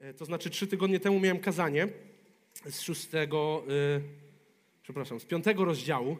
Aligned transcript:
E, 0.00 0.14
to 0.14 0.24
znaczy 0.24 0.50
trzy 0.50 0.66
tygodnie 0.66 1.00
temu 1.00 1.20
miałem 1.20 1.38
kazanie 1.38 1.88
z 2.70 2.80
szóstego, 2.80 3.64
y, 3.96 4.02
przepraszam, 4.82 5.20
z 5.20 5.24
piątego 5.24 5.64
rozdziału. 5.64 6.16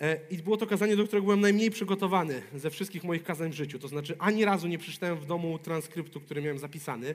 E, 0.00 0.18
I 0.30 0.38
było 0.38 0.56
to 0.56 0.66
kazanie, 0.66 0.96
do 0.96 1.04
którego 1.04 1.24
byłem 1.24 1.40
najmniej 1.40 1.70
przygotowany 1.70 2.42
ze 2.54 2.70
wszystkich 2.70 3.04
moich 3.04 3.24
kazań 3.24 3.50
w 3.50 3.54
życiu. 3.54 3.78
To 3.78 3.88
znaczy 3.88 4.16
ani 4.18 4.44
razu 4.44 4.68
nie 4.68 4.78
przeczytałem 4.78 5.16
w 5.16 5.26
domu 5.26 5.58
transkryptu, 5.58 6.20
który 6.20 6.42
miałem 6.42 6.58
zapisany. 6.58 7.14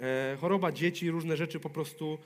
E, 0.00 0.36
choroba 0.40 0.72
dzieci, 0.72 1.10
różne 1.10 1.36
rzeczy 1.36 1.60
po 1.60 1.70
prostu 1.70 2.18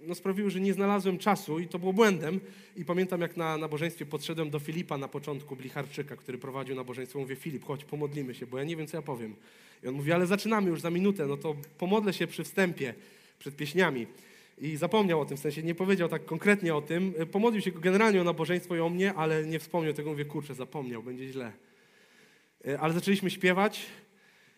no, 0.00 0.14
sprawiły, 0.14 0.50
że 0.50 0.60
nie 0.60 0.74
znalazłem 0.74 1.18
czasu 1.18 1.58
i 1.58 1.68
to 1.68 1.78
było 1.78 1.92
błędem. 1.92 2.40
I 2.76 2.84
pamiętam, 2.84 3.20
jak 3.20 3.36
na 3.36 3.56
nabożeństwie 3.56 4.06
podszedłem 4.06 4.50
do 4.50 4.58
Filipa 4.58 4.98
na 4.98 5.08
początku, 5.08 5.56
Blicharczyka, 5.56 6.16
który 6.16 6.38
prowadził 6.38 6.76
nabożeństwo. 6.76 7.18
Mówię, 7.18 7.36
Filip, 7.36 7.64
chodź, 7.64 7.84
pomodlimy 7.84 8.34
się, 8.34 8.46
bo 8.46 8.58
ja 8.58 8.64
nie 8.64 8.76
wiem, 8.76 8.86
co 8.86 8.96
ja 8.96 9.02
powiem. 9.02 9.36
I 9.84 9.88
on 9.88 9.94
mówi, 9.94 10.12
ale 10.12 10.26
zaczynamy 10.26 10.70
już 10.70 10.80
za 10.80 10.90
minutę, 10.90 11.26
no 11.26 11.36
to 11.36 11.56
pomodlę 11.78 12.12
się 12.12 12.26
przy 12.26 12.44
wstępie, 12.44 12.94
przed 13.38 13.56
pieśniami. 13.56 14.06
I 14.60 14.76
zapomniał 14.76 15.20
o 15.20 15.24
tym, 15.24 15.36
w 15.36 15.40
sensie 15.40 15.62
nie 15.62 15.74
powiedział 15.74 16.08
tak 16.08 16.24
konkretnie 16.24 16.74
o 16.74 16.82
tym. 16.82 17.14
Pomodlił 17.32 17.62
się 17.62 17.72
generalnie 17.72 18.20
o 18.20 18.24
nabożeństwo 18.24 18.76
i 18.76 18.80
o 18.80 18.88
mnie, 18.88 19.14
ale 19.14 19.46
nie 19.46 19.58
wspomniał 19.58 19.92
tego. 19.92 20.10
Mówię, 20.10 20.24
kurczę, 20.24 20.54
zapomniał, 20.54 21.02
będzie 21.02 21.28
źle. 21.28 21.52
E, 22.66 22.80
ale 22.80 22.94
zaczęliśmy 22.94 23.30
śpiewać 23.30 23.86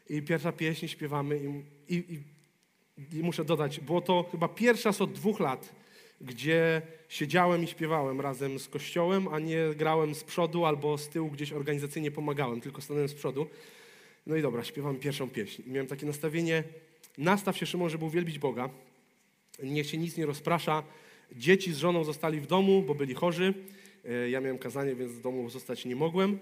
i 0.08 0.22
pierwsza 0.22 0.52
pieśń 0.52 0.86
śpiewamy 0.86 1.40
i, 1.88 1.94
i, 1.94 2.20
i 3.18 3.22
muszę 3.22 3.44
dodać, 3.44 3.80
było 3.80 4.00
to 4.00 4.28
chyba 4.30 4.48
pierwsza 4.48 4.88
raz 4.88 5.00
od 5.00 5.12
dwóch 5.12 5.40
lat, 5.40 5.74
gdzie 6.20 6.82
siedziałem 7.08 7.64
i 7.64 7.66
śpiewałem 7.66 8.20
razem 8.20 8.58
z 8.58 8.68
kościołem, 8.68 9.28
a 9.28 9.38
nie 9.38 9.74
grałem 9.76 10.14
z 10.14 10.24
przodu 10.24 10.64
albo 10.64 10.98
z 10.98 11.08
tyłu 11.08 11.30
gdzieś 11.30 11.52
organizacyjnie 11.52 12.10
pomagałem, 12.10 12.60
tylko 12.60 12.80
stanąłem 12.80 13.08
z 13.08 13.14
przodu. 13.14 13.46
No 14.30 14.36
i 14.36 14.42
dobra, 14.42 14.64
śpiewam 14.64 14.96
pierwszą 14.96 15.30
pieśń. 15.30 15.62
Miałem 15.66 15.86
takie 15.86 16.06
nastawienie, 16.06 16.64
nastaw 17.18 17.56
się 17.58 17.66
Szymon, 17.66 17.90
żeby 17.90 18.04
uwielbić 18.04 18.38
Boga. 18.38 18.70
Niech 19.62 19.86
się 19.86 19.98
nic 19.98 20.16
nie 20.16 20.26
rozprasza. 20.26 20.82
Dzieci 21.32 21.72
z 21.72 21.76
żoną 21.76 22.04
zostali 22.04 22.40
w 22.40 22.46
domu, 22.46 22.82
bo 22.82 22.94
byli 22.94 23.14
chorzy. 23.14 23.54
E, 24.04 24.30
ja 24.30 24.40
miałem 24.40 24.58
kazanie, 24.58 24.94
więc 24.94 25.12
w 25.12 25.20
domu 25.20 25.50
zostać 25.50 25.84
nie 25.84 25.96
mogłem. 25.96 26.38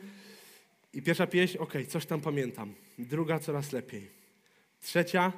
I 0.94 1.02
pierwsza 1.02 1.26
pieśń, 1.26 1.58
ok, 1.58 1.72
coś 1.88 2.06
tam 2.06 2.20
pamiętam. 2.20 2.74
Druga 2.98 3.38
coraz 3.38 3.72
lepiej. 3.72 4.08
Trzecia, 4.80 5.32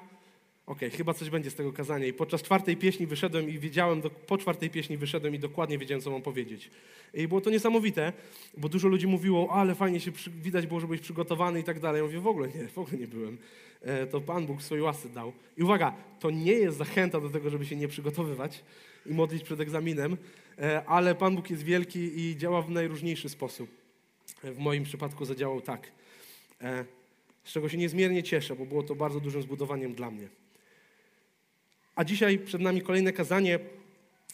okej, 0.70 0.88
okay, 0.88 0.98
chyba 0.98 1.14
coś 1.14 1.30
będzie 1.30 1.50
z 1.50 1.54
tego 1.54 1.72
kazania. 1.72 2.06
I 2.06 2.12
podczas 2.12 2.42
czwartej 2.42 2.76
pieśni 2.76 3.06
wyszedłem 3.06 3.50
i 3.50 3.58
wiedziałem, 3.58 4.00
do, 4.00 4.10
po 4.10 4.38
czwartej 4.38 4.70
pieśni 4.70 4.96
wyszedłem 4.96 5.34
i 5.34 5.38
dokładnie 5.38 5.78
wiedziałem, 5.78 6.02
co 6.02 6.10
mam 6.10 6.22
powiedzieć. 6.22 6.70
I 7.14 7.28
było 7.28 7.40
to 7.40 7.50
niesamowite, 7.50 8.12
bo 8.56 8.68
dużo 8.68 8.88
ludzi 8.88 9.06
mówiło, 9.06 9.52
ale 9.52 9.74
fajnie 9.74 10.00
się 10.00 10.12
przy, 10.12 10.30
widać 10.30 10.66
było, 10.66 10.80
że 10.80 10.86
byłeś 10.86 11.00
przygotowany 11.00 11.60
i 11.60 11.64
tak 11.64 11.80
dalej. 11.80 11.98
Ja 11.98 12.04
mówię, 12.04 12.20
w 12.20 12.26
ogóle 12.26 12.48
nie, 12.48 12.68
w 12.68 12.78
ogóle 12.78 12.98
nie 12.98 13.08
byłem. 13.08 13.38
E, 13.82 14.06
to 14.06 14.20
Pan 14.20 14.46
Bóg 14.46 14.62
swojej 14.62 14.82
łasce 14.82 15.08
dał. 15.08 15.32
I 15.56 15.62
uwaga, 15.62 15.94
to 16.20 16.30
nie 16.30 16.52
jest 16.52 16.78
zachęta 16.78 17.20
do 17.20 17.30
tego, 17.30 17.50
żeby 17.50 17.66
się 17.66 17.76
nie 17.76 17.88
przygotowywać 17.88 18.64
i 19.06 19.14
modlić 19.14 19.42
przed 19.42 19.60
egzaminem, 19.60 20.16
e, 20.58 20.84
ale 20.84 21.14
Pan 21.14 21.36
Bóg 21.36 21.50
jest 21.50 21.62
wielki 21.62 22.20
i 22.20 22.36
działa 22.36 22.62
w 22.62 22.70
najróżniejszy 22.70 23.28
sposób. 23.28 23.70
E, 24.44 24.52
w 24.52 24.58
moim 24.58 24.84
przypadku 24.84 25.24
zadziałał 25.24 25.60
tak. 25.60 25.92
E, 26.62 26.84
z 27.44 27.52
czego 27.52 27.68
się 27.68 27.78
niezmiernie 27.78 28.22
cieszę, 28.22 28.56
bo 28.56 28.66
było 28.66 28.82
to 28.82 28.94
bardzo 28.94 29.20
dużym 29.20 29.42
zbudowaniem 29.42 29.94
dla 29.94 30.10
mnie. 30.10 30.39
A 32.00 32.04
dzisiaj 32.04 32.38
przed 32.38 32.60
nami 32.60 32.82
kolejne 32.82 33.12
kazanie 33.12 33.58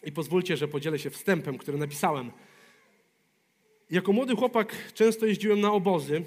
i 0.05 0.13
pozwólcie, 0.13 0.57
że 0.57 0.69
podzielę 0.69 0.99
się 0.99 1.11
wstępem, 1.11 1.59
który 1.59 1.79
napisałem. 1.79 2.31
Jako 3.91 4.13
młody 4.13 4.37
chłopak 4.37 4.93
często 4.95 5.27
jeździłem 5.27 5.61
na 5.61 5.73
obozy 5.73 6.23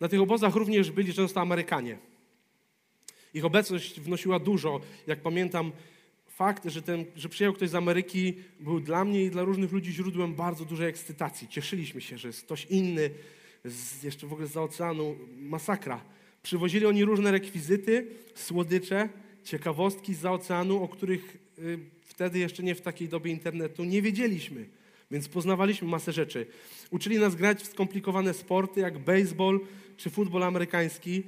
na 0.00 0.08
tych 0.08 0.20
obozach 0.20 0.54
również 0.54 0.90
byli 0.90 1.14
często 1.14 1.40
Amerykanie. 1.40 1.98
Ich 3.34 3.44
obecność 3.44 4.00
wnosiła 4.00 4.38
dużo. 4.38 4.80
Jak 5.06 5.20
pamiętam, 5.20 5.72
fakt, 6.26 6.64
że, 6.64 6.82
ten, 6.82 7.04
że 7.16 7.28
przyjechał 7.28 7.54
ktoś 7.54 7.68
z 7.68 7.74
Ameryki, 7.74 8.34
był 8.60 8.80
dla 8.80 9.04
mnie 9.04 9.24
i 9.24 9.30
dla 9.30 9.42
różnych 9.42 9.72
ludzi 9.72 9.92
źródłem 9.92 10.34
bardzo 10.34 10.64
dużej 10.64 10.88
ekscytacji. 10.88 11.48
Cieszyliśmy 11.48 12.00
się, 12.00 12.18
że 12.18 12.28
jest 12.28 12.42
ktoś 12.42 12.64
inny, 12.64 13.10
z, 13.64 14.02
jeszcze 14.02 14.26
w 14.26 14.32
ogóle 14.32 14.48
z 14.48 14.56
oceanu, 14.56 15.16
masakra. 15.36 16.04
Przywozili 16.42 16.86
oni 16.86 17.04
różne 17.04 17.30
rekwizyty, 17.30 18.06
słodycze, 18.34 19.08
ciekawostki 19.48 20.14
z 20.14 20.24
oceanu, 20.24 20.82
o 20.82 20.88
których 20.88 21.36
y, 21.58 21.78
wtedy 22.04 22.38
jeszcze 22.38 22.62
nie 22.62 22.74
w 22.74 22.80
takiej 22.80 23.08
dobie 23.08 23.30
internetu 23.30 23.84
nie 23.84 24.02
wiedzieliśmy. 24.02 24.66
Więc 25.10 25.28
poznawaliśmy 25.28 25.88
masę 25.88 26.12
rzeczy. 26.12 26.46
Uczyli 26.90 27.18
nas 27.18 27.34
grać 27.34 27.62
w 27.62 27.66
skomplikowane 27.66 28.34
sporty 28.34 28.80
jak 28.80 28.98
baseball 28.98 29.60
czy 29.96 30.10
futbol 30.10 30.42
amerykański. 30.42 31.22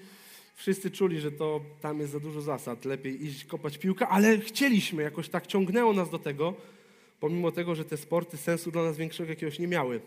Wszyscy 0.54 0.90
czuli, 0.90 1.20
że 1.20 1.32
to 1.32 1.60
tam 1.80 2.00
jest 2.00 2.12
za 2.12 2.20
dużo 2.20 2.40
zasad, 2.40 2.84
lepiej 2.84 3.26
iść 3.26 3.44
kopać 3.44 3.78
piłkę, 3.78 4.08
ale 4.08 4.38
chcieliśmy, 4.38 5.02
jakoś 5.02 5.28
tak 5.28 5.46
ciągnęło 5.46 5.92
nas 5.92 6.10
do 6.10 6.18
tego, 6.18 6.54
pomimo 7.20 7.52
tego, 7.52 7.74
że 7.74 7.84
te 7.84 7.96
sporty 7.96 8.36
sensu 8.36 8.70
dla 8.70 8.82
nas 8.82 8.96
większego 8.96 9.30
jakiegoś 9.30 9.58
nie 9.58 9.68
miały. 9.68 10.00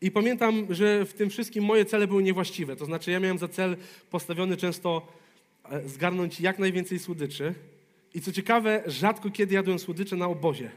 I 0.00 0.10
pamiętam, 0.10 0.66
że 0.70 1.04
w 1.04 1.12
tym 1.12 1.30
wszystkim 1.30 1.64
moje 1.64 1.84
cele 1.84 2.06
były 2.06 2.22
niewłaściwe. 2.22 2.76
To 2.76 2.84
znaczy, 2.84 3.10
ja 3.10 3.20
miałem 3.20 3.38
za 3.38 3.48
cel 3.48 3.76
postawiony 4.10 4.56
często 4.56 5.06
zgarnąć 5.86 6.40
jak 6.40 6.58
najwięcej 6.58 6.98
słodyczy. 6.98 7.54
I 8.14 8.20
co 8.20 8.32
ciekawe, 8.32 8.82
rzadko 8.86 9.30
kiedy 9.30 9.54
jadłem 9.54 9.78
słodycze 9.78 10.16
na 10.16 10.26
obozie. 10.26 10.70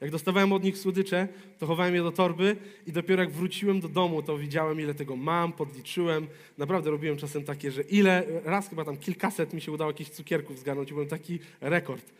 Jak 0.00 0.10
dostawałem 0.10 0.52
od 0.52 0.64
nich 0.64 0.78
słodycze, 0.78 1.28
to 1.58 1.66
chowałem 1.66 1.94
je 1.94 2.02
do 2.02 2.12
torby 2.12 2.56
i 2.86 2.92
dopiero 2.92 3.22
jak 3.22 3.32
wróciłem 3.32 3.80
do 3.80 3.88
domu, 3.88 4.22
to 4.22 4.38
widziałem, 4.38 4.80
ile 4.80 4.94
tego 4.94 5.16
mam, 5.16 5.52
podliczyłem. 5.52 6.26
Naprawdę 6.58 6.90
robiłem 6.90 7.16
czasem 7.16 7.44
takie, 7.44 7.70
że 7.70 7.82
ile, 7.82 8.24
raz 8.44 8.68
chyba 8.68 8.84
tam 8.84 8.96
kilkaset 8.96 9.54
mi 9.54 9.60
się 9.60 9.72
udało 9.72 9.90
jakichś 9.90 10.10
cukierków 10.10 10.58
zgarnąć 10.58 10.92
byłem 10.92 11.08
taki 11.08 11.38
rekord. 11.60 12.12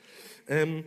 Um, 0.49 0.83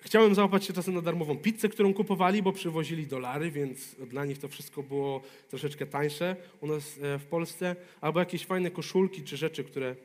Chciałem 0.00 0.34
załapać 0.34 0.64
się 0.64 0.72
czasem 0.72 0.94
na 0.94 1.02
darmową 1.02 1.36
pizzę, 1.36 1.68
którą 1.68 1.94
kupowali, 1.94 2.42
bo 2.42 2.52
przywozili 2.52 3.06
dolary, 3.06 3.50
więc 3.50 3.94
dla 3.94 4.24
nich 4.24 4.38
to 4.38 4.48
wszystko 4.48 4.82
było 4.82 5.22
troszeczkę 5.48 5.86
tańsze 5.86 6.36
u 6.60 6.66
nas 6.66 6.98
e, 7.02 7.18
w 7.18 7.24
Polsce, 7.24 7.76
albo 8.00 8.20
jakieś 8.20 8.46
fajne 8.46 8.70
koszulki 8.70 9.22
czy 9.22 9.36
rzeczy, 9.36 9.64
które 9.64 9.96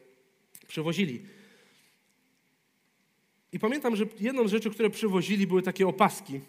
przywozili. 0.73 1.22
I 3.51 3.59
pamiętam, 3.59 3.95
że 3.95 4.06
jedną 4.19 4.47
z 4.47 4.51
rzeczy, 4.51 4.69
które 4.69 4.89
przywozili, 4.89 5.47
były 5.47 5.61
takie 5.61 5.88
opaski, 5.88 6.39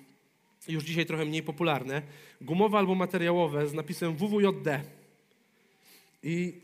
już 0.68 0.84
dzisiaj 0.84 1.06
trochę 1.06 1.24
mniej 1.24 1.42
popularne, 1.42 2.02
gumowe 2.40 2.78
albo 2.78 2.94
materiałowe 2.94 3.68
z 3.68 3.72
napisem 3.74 4.16
WWJD. 4.16 4.68
I 6.22 6.60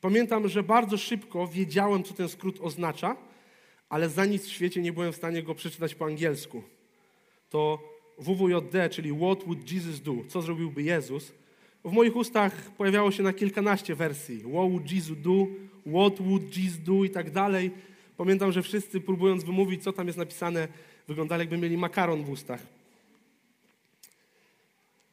pamiętam, 0.00 0.48
że 0.48 0.62
bardzo 0.62 0.96
szybko 0.96 1.48
wiedziałem, 1.48 2.02
co 2.02 2.14
ten 2.14 2.28
skrót 2.28 2.58
oznacza, 2.60 3.16
ale 3.88 4.08
za 4.08 4.24
nic 4.24 4.46
w 4.46 4.52
świecie 4.52 4.82
nie 4.82 4.92
byłem 4.92 5.12
w 5.12 5.16
stanie 5.16 5.42
go 5.42 5.54
przeczytać 5.54 5.94
po 5.94 6.04
angielsku. 6.04 6.62
To 7.50 7.78
WWJD, 8.18 8.90
czyli 8.90 9.12
What 9.16 9.44
would 9.44 9.72
Jesus 9.72 10.00
do? 10.00 10.14
Co 10.28 10.42
zrobiłby 10.42 10.82
Jezus? 10.82 11.32
W 11.84 11.92
moich 11.92 12.16
ustach 12.16 12.52
pojawiało 12.52 13.10
się 13.10 13.22
na 13.22 13.32
kilkanaście 13.32 13.94
wersji. 13.94 14.38
What 14.38 14.70
would 14.70 14.92
Jesus 14.92 15.16
do? 15.18 15.46
What 15.86 16.20
would 16.20 16.56
Jesus 16.56 16.80
do? 16.80 17.04
I 17.04 17.10
tak 17.10 17.30
dalej. 17.30 17.70
Pamiętam, 18.16 18.52
że 18.52 18.62
wszyscy 18.62 19.00
próbując 19.00 19.44
wymówić, 19.44 19.82
co 19.82 19.92
tam 19.92 20.06
jest 20.06 20.18
napisane, 20.18 20.68
wyglądali 21.08 21.40
jakby 21.40 21.58
mieli 21.58 21.76
makaron 21.76 22.24
w 22.24 22.30
ustach. 22.30 22.60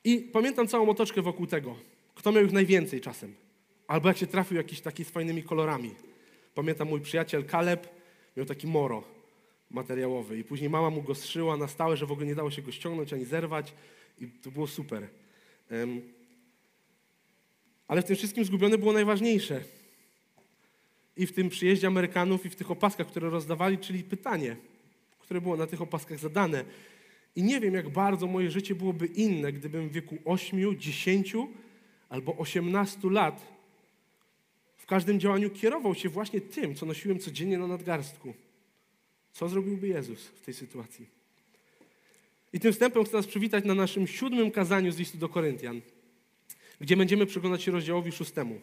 I 0.04 0.18
pamiętam 0.18 0.68
całą 0.68 0.90
otoczkę 0.90 1.22
wokół 1.22 1.48
tego. 1.48 1.76
Kto 2.16 2.32
miał 2.32 2.46
ich 2.46 2.52
najwięcej 2.52 3.02
czasem? 3.02 3.34
Albo 3.88 4.08
jak 4.08 4.18
się 4.18 4.28
trafił 4.28 4.58
jakiś 4.58 4.82
taki 4.82 5.06
z 5.06 5.10
fajnymi 5.10 5.44
kolorami. 5.44 5.92
Pamiętam 6.56 6.88
mój 6.88 7.02
przyjaciel 7.02 7.46
Kaleb 7.46 7.88
miał 8.38 8.46
taki 8.46 8.68
moro 8.68 9.04
materiałowy 9.72 10.40
i 10.40 10.44
później 10.44 10.70
mama 10.70 10.90
mu 10.90 11.02
go 11.02 11.16
strzyła 11.16 11.58
na 11.58 11.68
stałe, 11.68 11.98
że 11.98 12.06
w 12.06 12.12
ogóle 12.12 12.28
nie 12.28 12.36
dało 12.36 12.52
się 12.52 12.62
go 12.62 12.72
ściągnąć 12.72 13.14
ani 13.14 13.26
zerwać 13.26 13.74
i 14.22 14.28
to 14.28 14.52
było 14.52 14.68
super. 14.68 15.08
Ale 17.92 18.02
w 18.02 18.06
tym 18.06 18.16
wszystkim 18.16 18.46
zgubione 18.46 18.78
było 18.78 18.94
najważniejsze– 18.94 19.64
i 21.18 21.28
w 21.28 21.32
tym 21.32 21.50
przyjeździe 21.50 21.88
Amerykanów, 21.88 22.46
i 22.46 22.50
w 22.50 22.56
tych 22.56 22.72
opaskach, 22.72 23.08
które 23.08 23.30
rozdawali, 23.30 23.78
czyli 23.78 24.04
pytanie, 24.04 24.56
które 25.20 25.42
było 25.42 25.58
na 25.58 25.68
tych 25.68 25.82
opaskach 25.82 26.20
zadane. 26.20 26.66
I 27.36 27.44
nie 27.44 27.60
wiem, 27.60 27.74
jak 27.74 27.90
bardzo 27.90 28.28
moje 28.28 28.52
życie 28.52 28.76
byłoby 28.76 29.06
inne, 29.06 29.54
gdybym 29.54 29.90
w 29.90 29.92
wieku 29.92 30.18
8, 30.26 30.80
10 30.80 31.34
albo 32.10 32.38
18 32.38 33.10
lat 33.10 33.48
w 34.78 34.86
każdym 34.86 35.20
działaniu 35.20 35.50
kierował 35.50 35.96
się 35.96 36.10
właśnie 36.10 36.42
tym, 36.42 36.76
co 36.76 36.86
nosiłem 36.86 37.20
codziennie 37.20 37.58
na 37.58 37.68
nadgarstku. 37.68 38.34
Co 39.34 39.50
zrobiłby 39.50 39.88
Jezus 39.88 40.26
w 40.26 40.42
tej 40.42 40.54
sytuacji? 40.54 41.10
I 42.54 42.60
tym 42.60 42.74
wstępem 42.74 43.04
chcę 43.04 43.18
nas 43.18 43.28
przywitać 43.28 43.66
na 43.66 43.76
naszym 43.76 44.08
siódmym 44.08 44.52
kazaniu 44.52 44.92
z 44.92 44.98
listu 44.98 45.18
do 45.18 45.30
Koryntian, 45.30 45.82
gdzie 46.82 46.98
będziemy 46.98 47.26
przyglądać 47.26 47.64
się 47.64 47.72
rozdziałowi 47.72 48.12
szóstemu. 48.12 48.60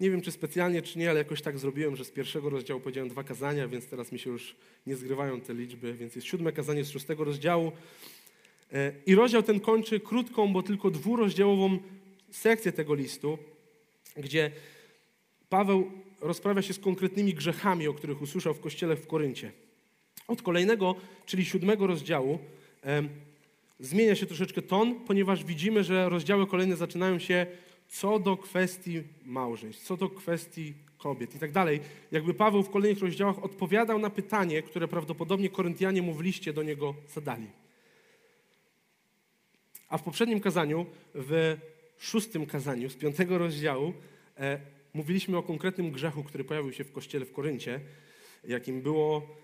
Nie 0.00 0.10
wiem, 0.10 0.20
czy 0.20 0.32
specjalnie, 0.32 0.82
czy 0.82 0.98
nie, 0.98 1.10
ale 1.10 1.18
jakoś 1.18 1.42
tak 1.42 1.58
zrobiłem, 1.58 1.96
że 1.96 2.04
z 2.04 2.10
pierwszego 2.10 2.50
rozdziału 2.50 2.80
powiedziałem 2.80 3.08
dwa 3.08 3.24
kazania, 3.24 3.68
więc 3.68 3.86
teraz 3.86 4.12
mi 4.12 4.18
się 4.18 4.30
już 4.30 4.56
nie 4.86 4.96
zgrywają 4.96 5.40
te 5.40 5.54
liczby, 5.54 5.94
więc 5.94 6.16
jest 6.16 6.26
siódme 6.26 6.52
kazanie 6.52 6.84
z 6.84 6.90
szóstego 6.90 7.24
rozdziału. 7.24 7.72
E, 8.72 8.92
I 9.06 9.14
rozdział 9.14 9.42
ten 9.42 9.60
kończy 9.60 10.00
krótką, 10.00 10.52
bo 10.52 10.62
tylko 10.62 10.90
dwurozdziałową 10.90 11.78
sekcję 12.30 12.72
tego 12.72 12.94
listu, 12.94 13.38
gdzie 14.16 14.50
Paweł 15.48 15.90
rozprawia 16.20 16.62
się 16.62 16.74
z 16.74 16.78
konkretnymi 16.78 17.34
grzechami, 17.34 17.88
o 17.88 17.94
których 17.94 18.22
usłyszał 18.22 18.54
w 18.54 18.60
kościele 18.60 18.96
w 18.96 19.06
Koryncie. 19.06 19.52
Od 20.28 20.42
kolejnego, 20.42 20.94
czyli 21.26 21.44
siódmego 21.44 21.86
rozdziału, 21.86 22.38
zmienia 23.80 24.14
się 24.14 24.26
troszeczkę 24.26 24.62
ton, 24.62 24.94
ponieważ 24.94 25.44
widzimy, 25.44 25.84
że 25.84 26.08
rozdziały 26.08 26.46
kolejne 26.46 26.76
zaczynają 26.76 27.18
się 27.18 27.46
co 27.88 28.18
do 28.18 28.36
kwestii 28.36 29.02
małżeństw, 29.24 29.84
co 29.84 29.96
do 29.96 30.08
kwestii 30.08 30.74
kobiet 30.98 31.34
i 31.34 31.38
tak 31.38 31.52
dalej. 31.52 31.80
Jakby 32.12 32.34
Paweł 32.34 32.62
w 32.62 32.70
kolejnych 32.70 33.02
rozdziałach 33.02 33.44
odpowiadał 33.44 33.98
na 33.98 34.10
pytanie, 34.10 34.62
które 34.62 34.88
prawdopodobnie 34.88 35.50
Koryntianie 35.50 36.02
mu 36.02 36.14
w 36.14 36.20
liście 36.20 36.52
do 36.52 36.62
niego 36.62 36.94
zadali. 37.14 37.46
A 39.88 39.98
w 39.98 40.02
poprzednim 40.02 40.40
kazaniu, 40.40 40.86
w 41.14 41.56
szóstym 41.98 42.46
kazaniu 42.46 42.90
z 42.90 42.94
piątego 42.94 43.38
rozdziału, 43.38 43.92
e, 44.38 44.60
mówiliśmy 44.94 45.36
o 45.36 45.42
konkretnym 45.42 45.90
grzechu, 45.90 46.24
który 46.24 46.44
pojawił 46.44 46.72
się 46.72 46.84
w 46.84 46.92
kościele 46.92 47.24
w 47.24 47.32
Koryncie, 47.32 47.80
jakim 48.48 48.82
było 48.82 49.36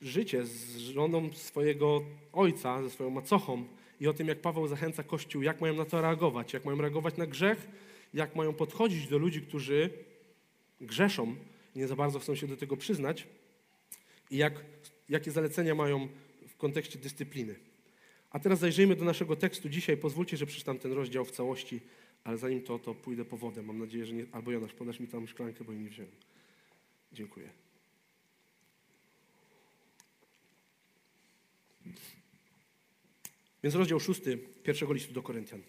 życie 0.00 0.46
z 0.46 0.76
żoną 0.76 1.32
swojego 1.32 2.04
ojca, 2.32 2.82
ze 2.82 2.90
swoją 2.90 3.10
macochą 3.10 3.64
i 4.00 4.08
o 4.08 4.12
tym, 4.12 4.28
jak 4.28 4.40
Paweł 4.40 4.66
zachęca 4.66 5.02
Kościół, 5.02 5.42
jak 5.42 5.60
mają 5.60 5.74
na 5.74 5.84
to 5.84 6.00
reagować, 6.00 6.52
jak 6.52 6.64
mają 6.64 6.80
reagować 6.80 7.16
na 7.16 7.26
grzech, 7.26 7.68
jak 8.14 8.36
mają 8.36 8.54
podchodzić 8.54 9.08
do 9.08 9.18
ludzi, 9.18 9.42
którzy 9.42 9.90
grzeszą 10.80 11.36
nie 11.76 11.88
za 11.88 11.96
bardzo 11.96 12.18
chcą 12.18 12.34
się 12.34 12.46
do 12.46 12.56
tego 12.56 12.76
przyznać 12.76 13.26
i 14.30 14.36
jak, 14.36 14.64
jakie 15.08 15.30
zalecenia 15.30 15.74
mają 15.74 16.08
w 16.48 16.56
kontekście 16.56 16.98
dyscypliny. 16.98 17.54
A 18.30 18.38
teraz 18.38 18.58
zajrzyjmy 18.58 18.96
do 18.96 19.04
naszego 19.04 19.36
tekstu 19.36 19.68
dzisiaj. 19.68 19.96
Pozwólcie, 19.96 20.36
że 20.36 20.46
przeczytam 20.46 20.78
ten 20.78 20.92
rozdział 20.92 21.24
w 21.24 21.30
całości, 21.30 21.80
ale 22.24 22.38
zanim 22.38 22.62
to, 22.62 22.78
to 22.78 22.94
pójdę 22.94 23.24
po 23.24 23.36
wodę. 23.36 23.62
Mam 23.62 23.78
nadzieję, 23.78 24.06
że 24.06 24.14
nie... 24.14 24.26
Albo 24.32 24.50
Jonasz, 24.50 24.72
podasz 24.72 25.00
mi 25.00 25.08
tam 25.08 25.28
szklankę, 25.28 25.64
bo 25.64 25.72
jej 25.72 25.80
nie 25.80 25.90
wziąłem. 25.90 26.12
Dziękuję. 27.12 27.67
Więc 33.62 33.74
rozdział 33.74 34.00
szósty 34.00 34.38
pierwszego 34.62 34.92
listu 34.92 35.12
do 35.12 35.22
Koryntian. 35.22 35.62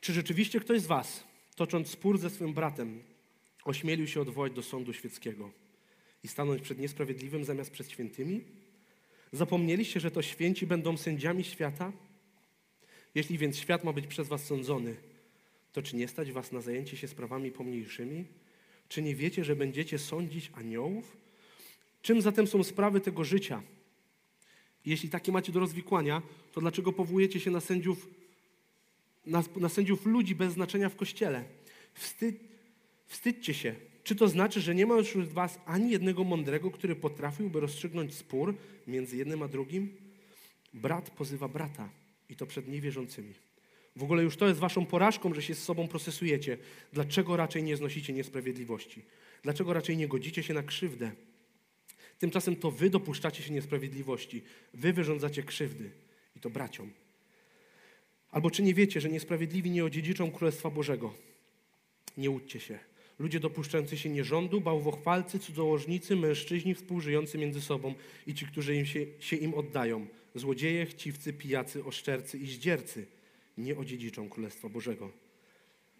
Czy 0.00 0.12
rzeczywiście 0.12 0.60
ktoś 0.60 0.80
z 0.80 0.86
was, 0.86 1.24
tocząc 1.56 1.88
spór 1.88 2.18
ze 2.18 2.30
swym 2.30 2.54
bratem, 2.54 3.02
ośmielił 3.64 4.06
się 4.06 4.20
odwołać 4.20 4.52
do 4.52 4.62
sądu 4.62 4.92
świeckiego 4.92 5.50
i 6.24 6.28
stanąć 6.28 6.62
przed 6.62 6.78
niesprawiedliwym 6.78 7.44
zamiast 7.44 7.70
przed 7.70 7.90
świętymi? 7.90 8.44
Zapomnieliście, 9.32 10.00
że 10.00 10.10
to 10.10 10.22
święci 10.22 10.66
będą 10.66 10.96
sędziami 10.96 11.44
świata? 11.44 11.92
Jeśli 13.14 13.38
więc 13.38 13.58
świat 13.58 13.84
ma 13.84 13.92
być 13.92 14.06
przez 14.06 14.28
was 14.28 14.44
sądzony, 14.44 14.96
to 15.72 15.82
czy 15.82 15.96
nie 15.96 16.08
stać 16.08 16.32
was 16.32 16.52
na 16.52 16.60
zajęcie 16.60 16.96
się 16.96 17.08
sprawami 17.08 17.50
pomniejszymi? 17.50 18.24
Czy 18.88 19.02
nie 19.02 19.14
wiecie, 19.14 19.44
że 19.44 19.56
będziecie 19.56 19.98
sądzić 19.98 20.50
aniołów? 20.54 21.16
Czym 22.02 22.22
zatem 22.22 22.46
są 22.46 22.64
sprawy 22.64 23.00
tego 23.00 23.24
życia? 23.24 23.62
Jeśli 24.86 25.08
takie 25.08 25.32
macie 25.32 25.52
do 25.52 25.60
rozwikłania, 25.60 26.22
to 26.52 26.60
dlaczego 26.60 26.92
powołujecie 26.92 27.40
się 27.40 27.50
na 27.50 27.60
sędziów, 27.60 28.10
na, 29.26 29.44
na 29.56 29.68
sędziów 29.68 30.06
ludzi 30.06 30.34
bez 30.34 30.52
znaczenia 30.52 30.88
w 30.88 30.96
kościele? 30.96 31.44
Wstyd, 31.94 32.36
wstydźcie 33.06 33.54
się. 33.54 33.74
Czy 34.04 34.16
to 34.16 34.28
znaczy, 34.28 34.60
że 34.60 34.74
nie 34.74 34.86
ma 34.86 34.94
już 34.94 35.08
wśród 35.08 35.28
was 35.28 35.58
ani 35.66 35.90
jednego 35.90 36.24
mądrego, 36.24 36.70
który 36.70 36.96
potrafiłby 36.96 37.60
rozstrzygnąć 37.60 38.14
spór 38.14 38.54
między 38.86 39.16
jednym 39.16 39.42
a 39.42 39.48
drugim? 39.48 39.96
Brat 40.74 41.10
pozywa 41.10 41.48
brata 41.48 41.88
i 42.28 42.36
to 42.36 42.46
przed 42.46 42.68
niewierzącymi. 42.68 43.34
W 43.96 44.02
ogóle 44.02 44.22
już 44.22 44.36
to 44.36 44.48
jest 44.48 44.60
waszą 44.60 44.86
porażką, 44.86 45.34
że 45.34 45.42
się 45.42 45.54
z 45.54 45.62
sobą 45.62 45.88
procesujecie. 45.88 46.58
Dlaczego 46.92 47.36
raczej 47.36 47.62
nie 47.62 47.76
znosicie 47.76 48.12
niesprawiedliwości? 48.12 49.02
Dlaczego 49.42 49.72
raczej 49.72 49.96
nie 49.96 50.08
godzicie 50.08 50.42
się 50.42 50.54
na 50.54 50.62
krzywdę? 50.62 51.12
Tymczasem 52.18 52.56
to 52.56 52.70
wy 52.70 52.90
dopuszczacie 52.90 53.42
się 53.42 53.52
niesprawiedliwości. 53.52 54.42
Wy 54.74 54.92
wyrządzacie 54.92 55.42
krzywdy. 55.42 55.90
I 56.36 56.40
to 56.40 56.50
braciom. 56.50 56.90
Albo 58.30 58.50
czy 58.50 58.62
nie 58.62 58.74
wiecie, 58.74 59.00
że 59.00 59.08
niesprawiedliwi 59.08 59.70
nie 59.70 59.84
odziedziczą 59.84 60.30
Królestwa 60.30 60.70
Bożego? 60.70 61.14
Nie 62.16 62.30
łudźcie 62.30 62.60
się. 62.60 62.78
Ludzie 63.18 63.40
dopuszczający 63.40 63.98
się 63.98 64.08
nierządu, 64.08 64.60
bałwochwalcy, 64.60 65.38
cudzołożnicy, 65.38 66.16
mężczyźni 66.16 66.74
współżyjący 66.74 67.38
między 67.38 67.60
sobą 67.60 67.94
i 68.26 68.34
ci, 68.34 68.46
którzy 68.46 68.76
im 68.76 68.86
się, 68.86 69.06
się 69.20 69.36
im 69.36 69.54
oddają. 69.54 70.06
Złodzieje, 70.34 70.86
chciwcy, 70.86 71.32
pijacy, 71.32 71.84
oszczercy 71.84 72.38
i 72.38 72.46
zdziercy 72.46 73.06
nie 73.58 73.76
odziedziczą 73.76 74.28
Królestwa 74.28 74.68
Bożego. 74.68 75.10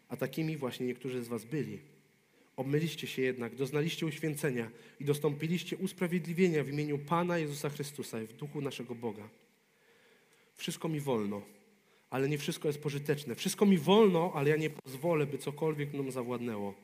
A 0.09 0.17
takimi 0.17 0.57
właśnie 0.57 0.87
niektórzy 0.87 1.23
z 1.23 1.29
was 1.29 1.45
byli. 1.45 1.79
Obmyliście 2.56 3.06
się 3.06 3.23
jednak, 3.23 3.55
doznaliście 3.55 4.06
uświęcenia 4.06 4.70
i 5.00 5.05
dostąpiliście 5.05 5.76
usprawiedliwienia 5.76 6.64
w 6.64 6.69
imieniu 6.69 6.99
Pana 6.99 7.38
Jezusa 7.38 7.70
Chrystusa 7.70 8.23
i 8.23 8.26
w 8.26 8.32
duchu 8.32 8.61
naszego 8.61 8.94
Boga. 8.94 9.29
Wszystko 10.55 10.88
mi 10.88 11.00
wolno, 11.00 11.43
ale 12.11 12.29
nie 12.29 12.38
wszystko 12.38 12.69
jest 12.69 12.82
pożyteczne. 12.82 13.35
Wszystko 13.35 13.67
mi 13.67 13.79
wolno, 13.79 14.32
ale 14.35 14.50
ja 14.50 14.56
nie 14.56 14.70
pozwolę, 14.70 15.26
by 15.26 15.38
cokolwiek 15.38 15.94
mną 15.94 16.11
zawładnęło. 16.11 16.75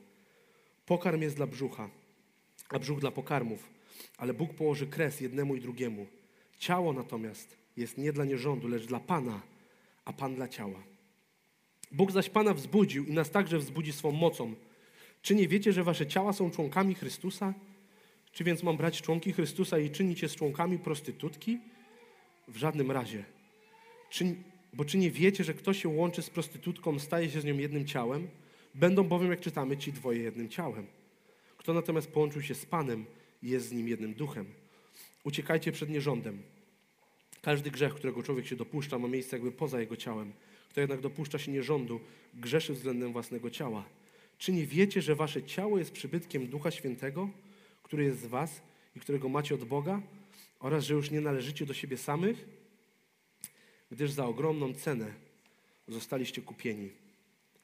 Pokarm 0.87 1.23
jest 1.23 1.37
dla 1.37 1.47
brzucha, 1.47 1.91
a 2.69 2.79
brzuch 2.79 3.01
dla 3.01 3.11
pokarmów, 3.11 3.71
ale 4.17 4.35
Bóg 4.35 4.55
położy 4.55 4.87
kres 4.87 5.21
jednemu 5.21 5.57
i 5.57 5.61
drugiemu. 5.61 6.07
Ciało 6.59 6.93
natomiast 6.93 7.57
jest 7.77 7.99
nie 7.99 8.13
dla 8.13 8.25
nierządu, 8.25 8.69
lecz 8.69 8.87
dla 8.87 9.01
Pana, 9.01 9.41
a 10.05 10.13
Pan 10.13 10.35
dla 10.35 10.49
ciała. 10.49 10.83
Bóg 11.93 12.13
zaś 12.13 12.31
Pana 12.31 12.55
wzbudził 12.55 13.05
i 13.05 13.13
nas 13.13 13.31
także 13.31 13.59
wzbudzi 13.59 13.93
swą 13.93 14.13
mocą. 14.13 14.55
Czy 15.23 15.35
nie 15.35 15.49
wiecie, 15.49 15.73
że 15.73 15.85
wasze 15.85 16.07
ciała 16.07 16.33
są 16.33 16.51
członkami 16.51 16.95
Chrystusa? 16.95 17.55
Czy 18.33 18.45
więc 18.45 18.63
mam 18.63 18.77
brać 18.77 19.03
członki 19.03 19.33
Chrystusa 19.33 19.79
i 19.79 19.91
czynić 19.91 20.23
je 20.23 20.29
z 20.29 20.37
członkami 20.37 20.79
prostytutki? 20.79 21.59
W 22.49 22.57
żadnym 22.57 22.91
razie. 22.91 23.25
Czy, 24.11 24.37
bo 24.73 24.85
czy 24.85 24.99
nie 24.99 25.11
wiecie, 25.11 25.45
że 25.45 25.55
kto 25.55 25.75
się 25.75 25.89
łączy 25.89 26.23
z 26.23 26.31
prostytutką, 26.31 26.99
staje 26.99 27.31
się 27.31 27.41
z 27.41 27.45
nią 27.45 27.59
jednym 27.59 27.87
ciałem? 27.87 28.29
Będą 28.75 29.05
bowiem, 29.05 29.31
jak 29.31 29.41
czytamy, 29.41 29.77
ci 29.77 29.93
dwoje 29.93 30.23
jednym 30.23 30.49
ciałem. 30.49 30.87
Kto 31.57 31.73
natomiast 31.73 32.11
połączył 32.11 32.43
się 32.43 32.55
z 32.55 32.67
Panem, 32.67 33.05
jest 33.43 33.69
z 33.69 33.73
nim 33.73 33.89
jednym 33.89 34.15
duchem. 34.15 34.47
Uciekajcie 35.25 35.73
przed 35.73 35.91
nierządem. 35.91 36.43
Każdy 37.43 37.71
grzech, 37.71 37.95
którego 37.95 38.23
człowiek 38.23 38.47
się 38.47 38.57
dopuszcza, 38.57 38.99
ma 38.99 39.09
miejsce 39.09 39.37
jakby 39.37 39.53
poza 39.53 39.81
jego 39.81 39.97
ciałem. 39.97 40.33
Kto 40.71 40.81
jednak 40.81 41.01
dopuszcza 41.01 41.39
się 41.39 41.53
nierządu, 41.53 42.01
grzeszy 42.35 42.73
względem 42.73 43.13
własnego 43.13 43.51
ciała. 43.51 43.85
Czy 44.43 44.53
nie 44.53 44.67
wiecie, 44.67 45.03
że 45.03 45.15
wasze 45.15 45.43
ciało 45.43 45.79
jest 45.79 45.93
przybytkiem 45.93 46.47
Ducha 46.47 46.71
Świętego, 46.71 47.31
który 47.83 48.05
jest 48.05 48.21
z 48.21 48.27
was 48.27 48.61
i 48.97 49.01
którego 49.01 49.29
macie 49.29 49.55
od 49.55 49.65
Boga, 49.65 50.01
oraz 50.61 50.85
że 50.85 50.95
już 50.95 51.11
nie 51.11 51.21
należycie 51.21 51.67
do 51.67 51.75
siebie 51.75 51.99
samych, 51.99 52.45
gdyż 53.91 54.11
za 54.11 54.27
ogromną 54.27 54.75
cenę 54.75 55.15
zostaliście 55.89 56.43
kupieni. 56.43 56.91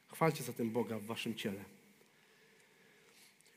Chwalcie 0.07 0.43
zatem 0.43 0.71
Boga 0.71 0.99
w 0.99 1.05
waszym 1.05 1.35
ciele. 1.35 1.63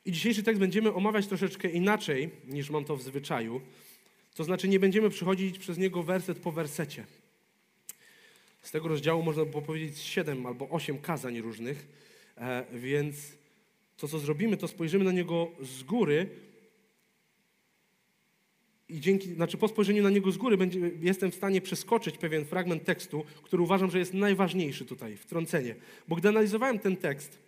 I 0.04 0.12
dzisiejszy 0.12 0.42
tekst 0.42 0.60
będziemy 0.60 0.94
omawiać 0.94 1.26
troszeczkę 1.26 1.68
inaczej, 1.68 2.30
niż 2.48 2.70
mam 2.70 2.84
to 2.84 2.96
w 2.96 3.02
zwyczaju. 3.02 3.60
To 4.34 4.44
znaczy, 4.44 4.68
nie 4.68 4.80
będziemy 4.80 5.10
przechodzić 5.10 5.58
przez 5.58 5.78
niego 5.78 6.02
werset 6.02 6.38
po 6.38 6.52
wersecie. 6.52 7.06
Z 8.62 8.70
tego 8.70 8.88
rozdziału 8.88 9.22
można 9.22 9.44
by 9.44 9.62
powiedzieć 9.62 9.98
siedem 9.98 10.46
albo 10.46 10.68
osiem 10.68 10.98
kazań 10.98 11.40
różnych, 11.40 12.02
więc 12.72 13.32
to, 13.96 14.08
co 14.08 14.18
zrobimy, 14.18 14.56
to 14.56 14.68
spojrzymy 14.68 15.04
na 15.04 15.12
niego 15.12 15.50
z 15.60 15.82
góry 15.82 16.28
i 18.88 19.00
dzięki, 19.00 19.34
znaczy 19.34 19.56
po 19.56 19.68
spojrzeniu 19.68 20.02
na 20.02 20.10
niego 20.10 20.32
z 20.32 20.36
góry 20.36 20.56
będzie, 20.56 20.80
jestem 21.00 21.30
w 21.30 21.34
stanie 21.34 21.60
przeskoczyć 21.60 22.18
pewien 22.18 22.44
fragment 22.44 22.84
tekstu, 22.84 23.24
który 23.42 23.62
uważam, 23.62 23.90
że 23.90 23.98
jest 23.98 24.14
najważniejszy 24.14 24.84
tutaj, 24.84 25.16
wtrącenie. 25.16 25.74
Bo 26.08 26.16
gdy 26.16 26.28
analizowałem 26.28 26.78
ten 26.78 26.96
tekst, 26.96 27.38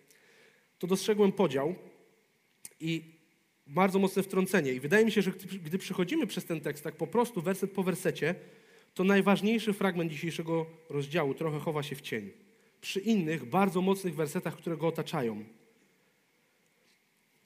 to 0.79 0.87
dostrzegłem 0.87 1.31
podział 1.31 1.75
i 2.79 3.03
bardzo 3.67 3.99
mocne 3.99 4.23
wtrącenie. 4.23 4.73
I 4.73 4.79
wydaje 4.79 5.05
mi 5.05 5.11
się, 5.11 5.21
że 5.21 5.31
gdy, 5.31 5.59
gdy 5.59 5.77
przechodzimy 5.77 6.27
przez 6.27 6.45
ten 6.45 6.61
tekst, 6.61 6.83
tak 6.83 6.95
po 6.95 7.07
prostu, 7.07 7.41
werset 7.41 7.71
po 7.71 7.83
wersecie, 7.83 8.35
to 8.93 9.03
najważniejszy 9.03 9.73
fragment 9.73 10.11
dzisiejszego 10.11 10.65
rozdziału 10.89 11.33
trochę 11.33 11.59
chowa 11.59 11.83
się 11.83 11.95
w 11.95 12.01
cień. 12.01 12.44
Przy 12.85 12.99
innych, 12.99 13.45
bardzo 13.45 13.81
mocnych 13.81 14.15
wersetach, 14.15 14.57
które 14.57 14.77
go 14.77 14.87
otaczają. 14.87 15.43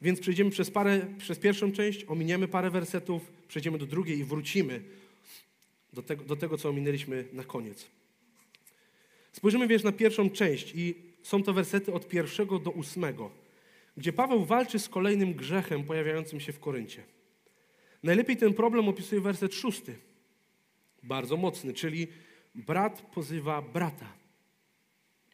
Więc 0.02 0.20
przejdziemy 0.20 0.52
przez, 0.52 0.72
parę, 0.72 1.08
przez 1.18 1.40
pierwszą 1.40 1.72
część, 1.72 2.06
ominiemy 2.08 2.48
parę 2.48 2.70
wersetów, 2.70 3.32
przejdziemy 3.48 3.78
do 3.78 3.86
drugiej 3.86 4.18
i 4.18 4.24
wrócimy 4.24 4.82
do 5.94 6.04
tego, 6.04 6.24
do 6.24 6.36
tego, 6.36 6.58
co 6.58 6.70
ominęliśmy 6.70 7.26
na 7.34 7.44
koniec. 7.44 7.88
Spojrzymy 9.32 9.68
więc 9.68 9.84
na 9.84 9.92
pierwszą 9.92 10.30
część 10.30 10.72
i 10.76 10.96
są 11.24 11.44
to 11.44 11.54
wersety 11.54 11.94
od 11.94 12.08
pierwszego 12.08 12.60
do 12.60 12.72
ósmego, 12.72 13.32
gdzie 13.98 14.14
Paweł 14.14 14.46
walczy 14.46 14.80
z 14.80 14.90
kolejnym 14.90 15.34
grzechem 15.34 15.84
pojawiającym 15.84 16.40
się 16.40 16.54
w 16.54 16.60
Koryncie. 16.60 17.04
Najlepiej 18.04 18.38
ten 18.38 18.54
problem 18.54 18.88
opisuje 18.88 19.22
werset 19.22 19.54
szósty, 19.54 19.96
bardzo 21.04 21.38
mocny, 21.38 21.74
czyli 21.74 22.08
brat 22.56 23.02
pozywa 23.02 23.62
brata 23.62 24.19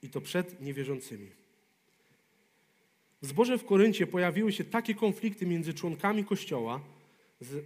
i 0.05 0.09
to 0.09 0.21
przed 0.21 0.61
niewierzącymi. 0.61 1.27
W 3.21 3.27
zborze 3.27 3.57
w 3.57 3.65
Koryncie 3.65 4.07
pojawiły 4.07 4.51
się 4.51 4.63
takie 4.63 4.95
konflikty 4.95 5.45
między 5.45 5.73
członkami 5.73 6.23
Kościoła, 6.23 6.81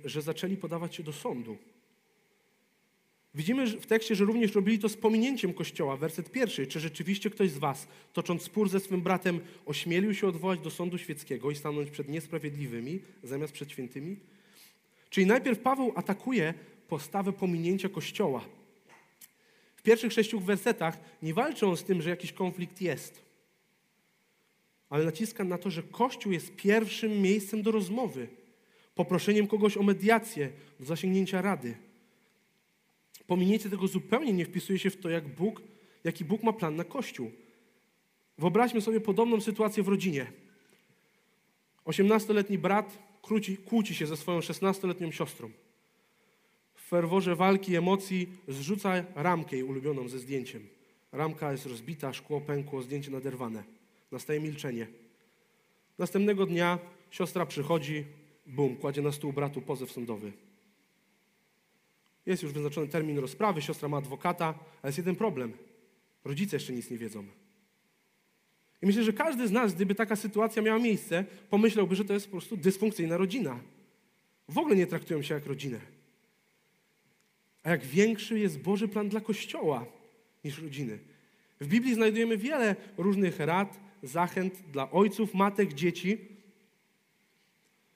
że 0.05 0.21
zaczęli 0.21 0.57
podawać 0.57 0.95
się 0.95 1.03
do 1.03 1.13
sądu. 1.13 1.57
Widzimy 3.35 3.67
w 3.67 3.85
tekście, 3.85 4.15
że 4.15 4.25
również 4.25 4.55
robili 4.55 4.79
to 4.79 4.89
z 4.89 4.97
pominięciem 4.97 5.53
Kościoła. 5.53 5.97
Werset 5.97 6.31
pierwszy. 6.31 6.67
Czy 6.67 6.79
rzeczywiście 6.79 7.29
ktoś 7.29 7.51
z 7.51 7.57
was, 7.57 7.87
tocząc 8.13 8.43
spór 8.43 8.69
ze 8.69 8.79
swym 8.79 9.01
bratem, 9.01 9.39
ośmielił 9.65 10.13
się 10.13 10.27
odwołać 10.27 10.59
do 10.59 10.71
sądu 10.71 10.97
świeckiego 10.97 11.51
i 11.51 11.55
stanąć 11.55 11.89
przed 11.89 12.09
niesprawiedliwymi 12.09 12.99
zamiast 13.23 13.53
przed 13.53 13.71
świętymi? 13.71 14.17
Czyli 15.09 15.25
najpierw 15.25 15.59
Paweł 15.59 15.93
atakuje 15.95 16.53
postawę 16.87 17.33
pominięcia 17.33 17.89
Kościoła. 17.89 18.58
Pierwszych 19.89 20.13
sześciu 20.13 20.39
wersetach 20.39 20.99
nie 21.21 21.33
walczy 21.33 21.67
on 21.67 21.77
z 21.77 21.83
tym, 21.83 22.01
że 22.01 22.09
jakiś 22.09 22.33
konflikt 22.33 22.81
jest, 22.81 23.21
ale 24.89 25.05
naciska 25.05 25.43
na 25.43 25.57
to, 25.57 25.69
że 25.69 25.83
Kościół 25.83 26.31
jest 26.31 26.55
pierwszym 26.55 27.21
miejscem 27.21 27.61
do 27.61 27.71
rozmowy, 27.71 28.27
poproszeniem 28.95 29.47
kogoś 29.47 29.77
o 29.77 29.83
mediację, 29.83 30.51
do 30.79 30.85
zasięgnięcia 30.85 31.41
rady. 31.41 31.77
Pominięcie 33.27 33.69
tego 33.69 33.87
zupełnie 33.87 34.33
nie 34.33 34.45
wpisuje 34.45 34.79
się 34.79 34.89
w 34.89 34.97
to, 34.97 35.09
jak 35.09 35.27
Bóg, 35.27 35.61
jaki 36.03 36.25
Bóg 36.25 36.43
ma 36.43 36.53
plan 36.53 36.75
na 36.75 36.83
Kościół. 36.83 37.31
Wyobraźmy 38.37 38.81
sobie 38.81 39.01
podobną 39.01 39.41
sytuację 39.41 39.83
w 39.83 39.87
rodzinie. 39.87 40.31
Osiemnastoletni 41.85 42.57
brat 42.57 42.97
kłóci, 43.21 43.57
kłóci 43.57 43.95
się 43.95 44.07
ze 44.07 44.17
swoją 44.17 44.41
szesnastoletnią 44.41 45.11
siostrą. 45.11 45.51
W 46.89 46.91
ferworze 46.91 47.35
walki, 47.35 47.75
emocji 47.75 48.29
zrzuca 48.47 49.03
ramkę 49.15 49.55
jej 49.55 49.63
ulubioną 49.63 50.07
ze 50.07 50.19
zdjęciem. 50.19 50.67
Ramka 51.11 51.51
jest 51.51 51.65
rozbita, 51.65 52.13
szkło 52.13 52.41
pękło, 52.41 52.81
zdjęcie 52.81 53.11
naderwane. 53.11 53.63
Nastaje 54.11 54.39
milczenie. 54.39 54.87
Następnego 55.97 56.45
dnia 56.45 56.79
siostra 57.11 57.45
przychodzi, 57.45 58.05
bum, 58.45 58.75
kładzie 58.75 59.01
na 59.01 59.11
stół 59.11 59.33
bratu 59.33 59.61
pozew 59.61 59.91
sądowy. 59.91 60.31
Jest 62.25 62.43
już 62.43 62.51
wyznaczony 62.51 62.87
termin 62.87 63.19
rozprawy, 63.19 63.61
siostra 63.61 63.89
ma 63.89 63.97
adwokata, 63.97 64.45
ale 64.81 64.89
jest 64.89 64.97
jeden 64.97 65.15
problem. 65.15 65.53
Rodzice 66.23 66.55
jeszcze 66.55 66.73
nic 66.73 66.91
nie 66.91 66.97
wiedzą. 66.97 67.25
I 68.81 68.85
myślę, 68.85 69.03
że 69.03 69.13
każdy 69.13 69.47
z 69.47 69.51
nas, 69.51 69.73
gdyby 69.73 69.95
taka 69.95 70.15
sytuacja 70.15 70.61
miała 70.61 70.79
miejsce, 70.79 71.25
pomyślałby, 71.49 71.95
że 71.95 72.05
to 72.05 72.13
jest 72.13 72.25
po 72.25 72.31
prostu 72.31 72.57
dysfunkcyjna 72.57 73.17
rodzina. 73.17 73.59
W 74.47 74.57
ogóle 74.57 74.75
nie 74.75 74.87
traktują 74.87 75.21
się 75.21 75.33
jak 75.33 75.45
rodzinę. 75.45 75.98
A 77.63 77.69
jak 77.69 77.85
większy 77.85 78.39
jest 78.39 78.59
Boży 78.59 78.87
plan 78.87 79.09
dla 79.09 79.21
Kościoła 79.21 79.85
niż 80.43 80.61
rodziny. 80.61 80.99
W 81.61 81.67
Biblii 81.67 81.93
znajdujemy 81.93 82.37
wiele 82.37 82.75
różnych 82.97 83.39
rad, 83.39 83.79
zachęt 84.03 84.63
dla 84.71 84.91
ojców, 84.91 85.33
matek, 85.33 85.73
dzieci. 85.73 86.17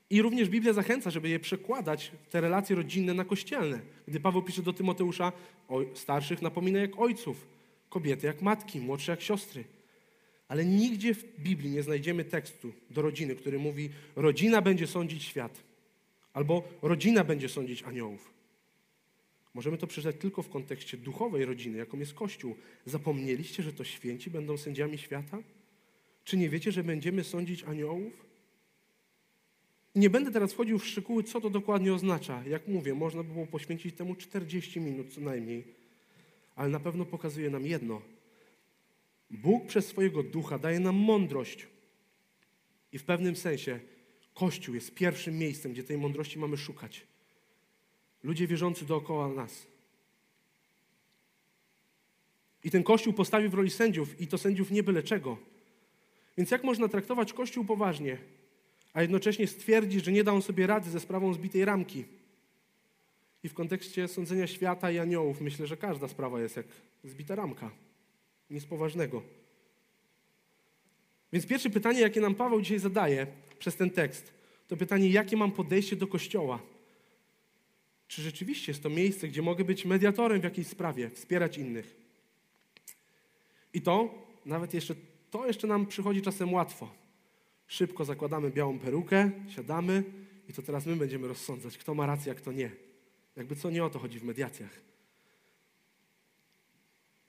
I 0.09 0.21
również 0.21 0.49
Biblia 0.49 0.73
zachęca, 0.73 1.09
żeby 1.09 1.29
je 1.29 1.39
przekładać, 1.39 2.11
te 2.29 2.41
relacje 2.41 2.75
rodzinne, 2.75 3.13
na 3.13 3.25
kościelne. 3.25 3.79
Gdy 4.07 4.19
Paweł 4.19 4.41
pisze 4.41 4.61
do 4.61 4.73
Tymoteusza, 4.73 5.31
starszych 5.93 6.41
napomina 6.41 6.79
jak 6.79 6.99
ojców, 6.99 7.47
kobiety 7.89 8.27
jak 8.27 8.41
matki, 8.41 8.79
młodsze 8.79 9.11
jak 9.11 9.21
siostry. 9.21 9.63
Ale 10.47 10.65
nigdzie 10.65 11.13
w 11.13 11.39
Biblii 11.39 11.71
nie 11.71 11.83
znajdziemy 11.83 12.23
tekstu 12.23 12.73
do 12.89 13.01
rodziny, 13.01 13.35
który 13.35 13.59
mówi: 13.59 13.89
rodzina 14.15 14.61
będzie 14.61 14.87
sądzić 14.87 15.23
świat, 15.23 15.63
albo 16.33 16.63
rodzina 16.81 17.23
będzie 17.23 17.49
sądzić 17.49 17.83
aniołów. 17.83 18.33
Możemy 19.53 19.77
to 19.77 19.87
przeczytać 19.87 20.21
tylko 20.21 20.43
w 20.43 20.49
kontekście 20.49 20.97
duchowej 20.97 21.45
rodziny, 21.45 21.77
jaką 21.77 21.99
jest 21.99 22.13
Kościół. 22.13 22.55
Zapomnieliście, 22.85 23.63
że 23.63 23.73
to 23.73 23.83
święci 23.83 24.29
będą 24.29 24.57
sędziami 24.57 24.97
świata? 24.97 25.37
Czy 26.23 26.37
nie 26.37 26.49
wiecie, 26.49 26.71
że 26.71 26.83
będziemy 26.83 27.23
sądzić 27.23 27.63
aniołów? 27.63 28.25
Nie 29.95 30.09
będę 30.09 30.31
teraz 30.31 30.53
wchodził 30.53 30.79
w 30.79 30.87
szczegóły, 30.87 31.23
co 31.23 31.41
to 31.41 31.49
dokładnie 31.49 31.93
oznacza. 31.93 32.43
Jak 32.47 32.67
mówię, 32.67 32.93
można 32.93 33.23
by 33.23 33.33
było 33.33 33.47
poświęcić 33.47 33.95
temu 33.95 34.15
40 34.15 34.79
minut 34.79 35.13
co 35.13 35.21
najmniej, 35.21 35.63
ale 36.55 36.69
na 36.69 36.79
pewno 36.79 37.05
pokazuje 37.05 37.49
nam 37.49 37.65
jedno– 37.65 38.01
Bóg 39.33 39.65
przez 39.67 39.87
swojego 39.87 40.23
ducha 40.23 40.59
daje 40.59 40.79
nam 40.79 40.95
mądrość. 40.95 41.67
I 42.91 42.97
w 42.97 43.03
pewnym 43.03 43.35
sensie 43.35 43.79
Kościół 44.33 44.75
jest 44.75 44.93
pierwszym 44.93 45.37
miejscem, 45.37 45.71
gdzie 45.71 45.83
tej 45.83 45.97
mądrości 45.97 46.39
mamy 46.39 46.57
szukać. 46.57 47.07
Ludzie 48.23 48.47
wierzący 48.47 48.85
dookoła 48.85 49.27
nas. 49.27 49.67
I 52.63 52.71
ten 52.71 52.83
Kościół 52.83 53.13
postawił 53.13 53.49
w 53.49 53.53
roli 53.53 53.69
sędziów, 53.69 54.21
i 54.21 54.27
to 54.27 54.37
sędziów 54.37 54.71
nie 54.71 54.83
byle 54.83 55.03
czego. 55.03 55.37
Więc 56.37 56.51
jak 56.51 56.63
można 56.63 56.87
traktować 56.87 57.33
Kościół 57.33 57.65
poważnie, 57.65 58.17
a 58.93 59.01
jednocześnie 59.01 59.47
stwierdzić, 59.47 60.05
że 60.05 60.11
nie 60.11 60.23
da 60.23 60.33
on 60.33 60.41
sobie 60.41 60.67
rady 60.67 60.89
ze 60.89 60.99
sprawą 60.99 61.33
zbitej 61.33 61.65
ramki? 61.65 62.05
I 63.43 63.49
w 63.49 63.53
kontekście 63.53 64.07
sądzenia 64.07 64.47
świata 64.47 64.91
i 64.91 64.99
aniołów 64.99 65.41
myślę, 65.41 65.67
że 65.67 65.77
każda 65.77 66.07
sprawa 66.07 66.41
jest 66.41 66.57
jak 66.57 66.65
zbita 67.03 67.35
ramka 67.35 67.71
nic 68.49 68.65
poważnego. 68.65 69.23
Więc 71.33 71.47
pierwsze 71.47 71.69
pytanie, 71.69 71.99
jakie 71.99 72.21
nam 72.21 72.35
Paweł 72.35 72.61
dzisiaj 72.61 72.79
zadaje 72.79 73.27
przez 73.59 73.75
ten 73.75 73.89
tekst, 73.89 74.33
to 74.67 74.77
pytanie, 74.77 75.09
jakie 75.09 75.37
mam 75.37 75.51
podejście 75.51 75.95
do 75.95 76.07
Kościoła? 76.07 76.59
Czy 78.13 78.21
rzeczywiście 78.21 78.71
jest 78.71 78.83
to 78.83 78.89
miejsce, 78.89 79.27
gdzie 79.27 79.41
mogę 79.41 79.63
być 79.63 79.85
mediatorem 79.85 80.41
w 80.41 80.43
jakiejś 80.43 80.67
sprawie, 80.67 81.09
wspierać 81.09 81.57
innych? 81.57 81.95
I 83.73 83.81
to, 83.81 84.25
nawet 84.45 84.73
jeszcze, 84.73 84.95
to 85.31 85.47
jeszcze 85.47 85.67
nam 85.67 85.85
przychodzi 85.85 86.21
czasem 86.21 86.53
łatwo. 86.53 86.93
Szybko 87.67 88.05
zakładamy 88.05 88.51
białą 88.51 88.79
perukę, 88.79 89.31
siadamy 89.49 90.03
i 90.49 90.53
to 90.53 90.61
teraz 90.61 90.85
my 90.85 90.95
będziemy 90.95 91.27
rozsądzać, 91.27 91.77
kto 91.77 91.95
ma 91.95 92.05
rację, 92.05 92.31
a 92.31 92.35
kto 92.35 92.51
nie. 92.51 92.71
Jakby 93.35 93.55
co 93.55 93.69
nie 93.69 93.83
o 93.83 93.89
to 93.89 93.99
chodzi 93.99 94.19
w 94.19 94.23
mediacjach. 94.23 94.81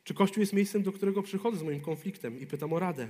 Czy 0.05 0.15
Kościół 0.15 0.41
jest 0.41 0.53
miejscem, 0.53 0.83
do 0.83 0.93
którego 0.93 1.23
przychodzę 1.23 1.59
z 1.59 1.63
moim 1.63 1.81
konfliktem 1.81 2.41
i 2.41 2.47
pytam 2.47 2.73
o 2.73 2.79
radę? 2.79 3.09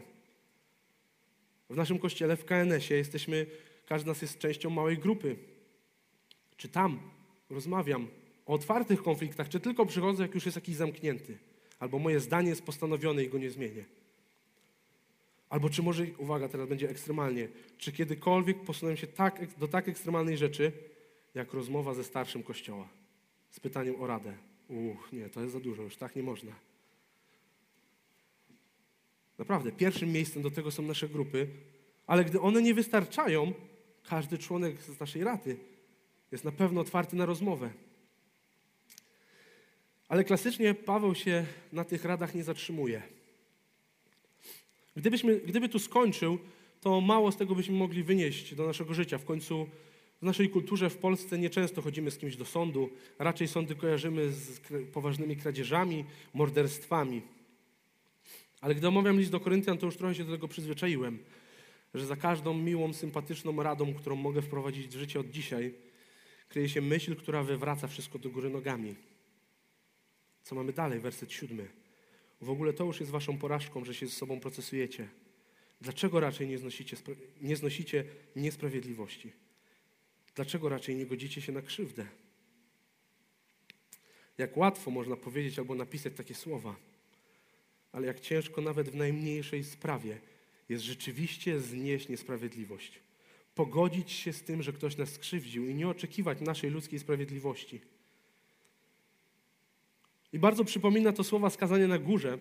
W 1.71 1.76
naszym 1.76 1.99
kościele, 1.99 2.37
w 2.37 2.45
KNS-ie 2.45 2.99
jesteśmy, 2.99 3.47
każdy 3.87 4.04
z 4.04 4.07
nas 4.07 4.23
jest 4.23 4.38
częścią 4.38 4.71
małej 4.71 4.99
grupy. 4.99 5.37
Czy 6.57 6.69
tam 6.69 7.13
rozmawiam 7.54 8.08
o 8.46 8.52
otwartych 8.52 9.02
konfliktach, 9.02 9.49
czy 9.49 9.61
tylko 9.61 9.87
przychodzę, 9.87 10.23
jak 10.23 10.34
już 10.34 10.44
jest 10.44 10.56
jakiś 10.56 10.76
zamknięty? 10.76 11.38
Albo 11.78 11.99
moje 11.99 12.20
zdanie 12.20 12.49
jest 12.49 12.62
postanowione 12.62 13.25
i 13.25 13.28
go 13.28 13.38
nie 13.38 13.50
zmienię. 13.50 13.84
Albo 15.50 15.70
czy 15.70 15.82
może, 15.82 16.06
uwaga, 16.18 16.49
teraz 16.49 16.68
będzie 16.68 16.90
ekstremalnie, 16.90 17.49
czy 17.78 17.92
kiedykolwiek 17.92 18.64
posunąłem 18.64 18.96
się 18.96 19.06
tak, 19.06 19.54
do 19.58 19.68
tak 19.68 19.88
ekstremalnej 19.88 20.37
rzeczy, 20.37 20.73
jak 21.34 21.52
rozmowa 21.52 21.94
ze 21.94 22.04
starszym 22.04 22.42
kościoła 22.42 22.88
z 23.50 23.61
pytaniem 23.61 24.00
o 24.00 24.06
radę? 24.06 24.34
Uch, 24.68 25.12
nie, 25.12 25.30
to 25.30 25.40
jest 25.40 25.52
za 25.52 25.61
dużo, 25.61 25.82
już 25.82 25.96
tak 25.96 26.16
nie 26.16 26.23
można. 26.23 26.52
Naprawdę, 29.38 29.73
pierwszym 29.73 30.12
miejscem 30.12 30.42
do 30.42 30.50
tego 30.50 30.70
są 30.70 30.82
nasze 30.82 31.08
grupy, 31.08 31.49
ale 32.06 32.25
gdy 32.25 32.40
one 32.40 32.62
nie 32.62 32.75
wystarczają, 32.75 33.52
każdy 34.02 34.38
członek 34.38 34.82
z 34.82 35.00
naszej 35.00 35.25
rady 35.25 35.56
jest 36.35 36.45
na 36.45 36.53
pewno 36.53 36.81
otwarty 36.81 37.17
na 37.17 37.26
rozmowę. 37.26 37.71
Ale 40.09 40.25
klasycznie 40.25 40.75
Paweł 40.75 41.14
się 41.14 41.47
na 41.73 41.85
tych 41.85 42.05
radach 42.05 42.35
nie 42.35 42.45
zatrzymuje. 42.45 43.03
Gdybyśmy, 44.97 45.37
gdyby 45.37 45.69
tu 45.69 45.79
skończył, 45.79 46.38
to 46.81 47.00
mało 47.00 47.33
z 47.33 47.37
tego 47.37 47.55
byśmy 47.55 47.75
mogli 47.75 48.03
wynieść 48.03 48.55
do 48.55 48.67
naszego 48.67 48.95
życia. 48.95 49.19
W 49.19 49.25
końcu 49.25 49.67
w 50.23 50.25
naszej 50.25 50.50
kulturze 50.50 50.91
w 50.91 50.97
Polsce 50.97 51.38
nieczęsto 51.38 51.83
chodzimy 51.83 52.11
z 52.11 52.19
kimś 52.19 52.37
do 52.37 52.45
sądu, 52.45 52.91
raczej 53.19 53.49
sądy 53.49 53.75
kojarzymy 53.75 54.31
z 54.31 54.61
poważnymi 54.93 55.37
kradzieżami, 55.37 56.05
morderstwami. 56.35 57.23
Ale 58.61 58.75
gdy 58.75 58.88
omawiam 58.88 59.19
list 59.19 59.31
do 59.31 59.41
Koryntian, 59.41 59.79
to 59.79 59.87
już 59.87 59.97
trochę 59.97 60.14
się 60.14 60.25
do 60.25 60.33
tego 60.33 60.49
przyzwyczaiłem, 60.49 61.19
że 61.95 62.07
za 62.07 62.17
każdą 62.17 62.55
miłą, 62.55 62.93
sympatyczną 62.93 63.62
radą, 63.62 63.95
którą 63.95 64.17
mogę 64.17 64.43
wprowadzić 64.43 64.88
w 64.88 64.99
życie 64.99 65.21
od 65.21 65.31
dzisiaj, 65.31 65.75
kryje 66.49 66.69
się 66.69 66.81
myśl, 66.81 67.17
która 67.17 67.43
wywraca 67.43 67.89
wszystko 67.89 68.19
do 68.19 68.31
góry 68.31 68.51
nogami. 68.51 68.95
Co 70.43 70.55
mamy 70.55 70.73
dalej? 70.73 71.01
Werset 71.01 71.33
siódmy. 71.33 71.69
W 72.41 72.51
ogóle 72.51 72.73
to 72.73 72.85
już 72.85 73.01
jest 73.01 73.13
waszą 73.13 73.39
porażką, 73.39 73.85
że 73.85 73.95
się 73.95 74.07
z 74.07 74.17
sobą 74.17 74.41
procesujecie. 74.41 75.09
Dlaczego 75.81 76.21
raczej 76.21 76.49
nie 76.49 76.59
znosicie, 76.59 76.97
nie 77.41 77.57
znosicie 77.57 78.05
niesprawiedliwości? 78.37 79.33
Dlaczego 80.35 80.69
raczej 80.69 80.97
nie 80.97 81.07
godzicie 81.07 81.43
się 81.43 81.53
na 81.53 81.63
krzywdę? 81.63 82.07
Jak 84.39 84.57
łatwo 84.57 84.91
można 84.91 85.17
powiedzieć 85.17 85.59
albo 85.59 85.75
napisać 85.75 86.13
takie 86.17 86.35
słowa 86.35 86.77
ale 87.95 88.07
jak 88.07 88.21
ciężko 88.21 88.61
nawet 88.61 88.89
w 88.89 88.95
najmniejszej 88.95 89.65
sprawie 89.65 90.19
jest 90.69 90.85
rzeczywiście 90.85 91.61
znieść 91.61 92.09
niesprawiedliwość. 92.09 93.01
Pogodzić 93.54 94.12
się 94.12 94.32
z 94.32 94.42
tym, 94.42 94.62
że 94.62 94.73
ktoś 94.73 94.96
nas 94.96 95.08
skrzywdził 95.08 95.68
i 95.68 95.75
nie 95.75 95.88
oczekiwać 95.88 96.40
naszej 96.40 96.70
ludzkiej 96.70 96.99
sprawiedliwości. 96.99 97.80
I 100.32 100.38
bardzo 100.38 100.64
przypomina 100.64 101.12
to 101.12 101.25
słowa 101.25 101.50
skazania 101.50 101.88
na 101.88 101.99
górze 101.99 102.38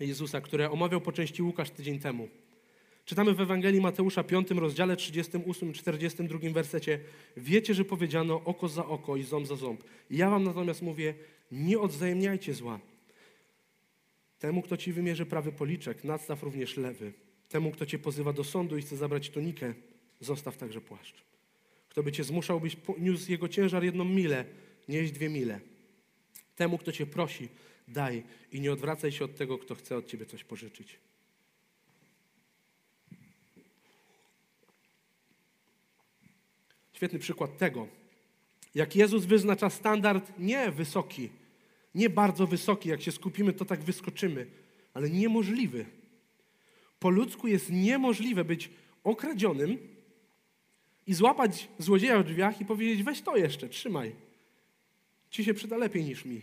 Jezusa, 0.00 0.40
które 0.40 0.70
omawiał 0.70 1.00
po 1.00 1.12
części 1.12 1.42
Łukasz 1.42 1.70
tydzień 1.70 1.98
temu. 1.98 2.28
Czytamy 3.04 3.34
w 3.34 3.40
Ewangelii 3.40 3.80
Mateusza 3.80 4.24
5 4.24 4.50
rozdziale 4.50 4.96
38 4.96 5.72
42 5.72 6.38
wersecie 6.52 7.00
Wiecie, 7.36 7.74
że 7.74 7.84
powiedziano 7.84 8.44
oko 8.44 8.68
za 8.68 8.86
oko 8.86 9.16
i 9.16 9.22
ząb 9.22 9.46
za 9.46 9.56
ząb. 9.56 9.84
Ja 10.10 10.30
wam 10.30 10.44
natomiast 10.44 10.82
mówię, 10.82 11.14
nie 11.52 11.78
odwzajemniajcie 11.78 12.54
zła. 12.54 12.80
Temu, 14.38 14.62
kto 14.62 14.76
ci 14.76 14.92
wymierzy 14.92 15.26
prawy 15.26 15.52
policzek, 15.52 16.04
nadstaw 16.04 16.42
również 16.42 16.76
lewy. 16.76 17.12
Temu, 17.48 17.70
kto 17.70 17.86
cię 17.86 17.98
pozywa 17.98 18.32
do 18.32 18.44
sądu 18.44 18.76
i 18.76 18.82
chce 18.82 18.96
zabrać 18.96 19.30
tunikę, 19.30 19.74
zostaw 20.24 20.56
także 20.56 20.80
płaszcz. 20.80 21.24
Kto 21.88 22.02
by 22.02 22.12
cię 22.12 22.24
zmuszał, 22.24 22.60
byś 22.60 22.76
niósł 22.98 23.30
jego 23.30 23.48
ciężar 23.48 23.84
jedną 23.84 24.04
milę, 24.04 24.44
nieść 24.88 25.12
dwie 25.12 25.28
mile. 25.28 25.60
Temu, 26.56 26.78
kto 26.78 26.92
cię 26.92 27.06
prosi, 27.06 27.48
daj 27.88 28.22
i 28.52 28.60
nie 28.60 28.72
odwracaj 28.72 29.12
się 29.12 29.24
od 29.24 29.36
tego, 29.36 29.58
kto 29.58 29.74
chce 29.74 29.96
od 29.96 30.06
ciebie 30.06 30.26
coś 30.26 30.44
pożyczyć. 30.44 30.98
Świetny 36.92 37.18
przykład 37.18 37.58
tego, 37.58 37.88
jak 38.74 38.96
Jezus 38.96 39.24
wyznacza 39.24 39.70
standard 39.70 40.32
nie 40.38 40.70
wysoki, 40.70 41.30
nie 41.94 42.10
bardzo 42.10 42.46
wysoki, 42.46 42.88
jak 42.88 43.02
się 43.02 43.12
skupimy, 43.12 43.52
to 43.52 43.64
tak 43.64 43.80
wyskoczymy, 43.80 44.46
ale 44.94 45.10
niemożliwy. 45.10 45.86
Po 46.98 47.10
ludzku 47.10 47.48
jest 47.48 47.70
niemożliwe 47.70 48.44
być 48.44 48.70
okradzionym 49.04 49.93
i 51.06 51.14
złapać 51.14 51.68
złodzieja 51.78 52.18
w 52.18 52.24
drzwiach 52.24 52.60
i 52.60 52.64
powiedzieć: 52.64 53.02
weź 53.02 53.22
to 53.22 53.36
jeszcze, 53.36 53.68
trzymaj. 53.68 54.12
Ci 55.30 55.44
się 55.44 55.54
przyda 55.54 55.76
lepiej 55.76 56.04
niż 56.04 56.24
mi. 56.24 56.42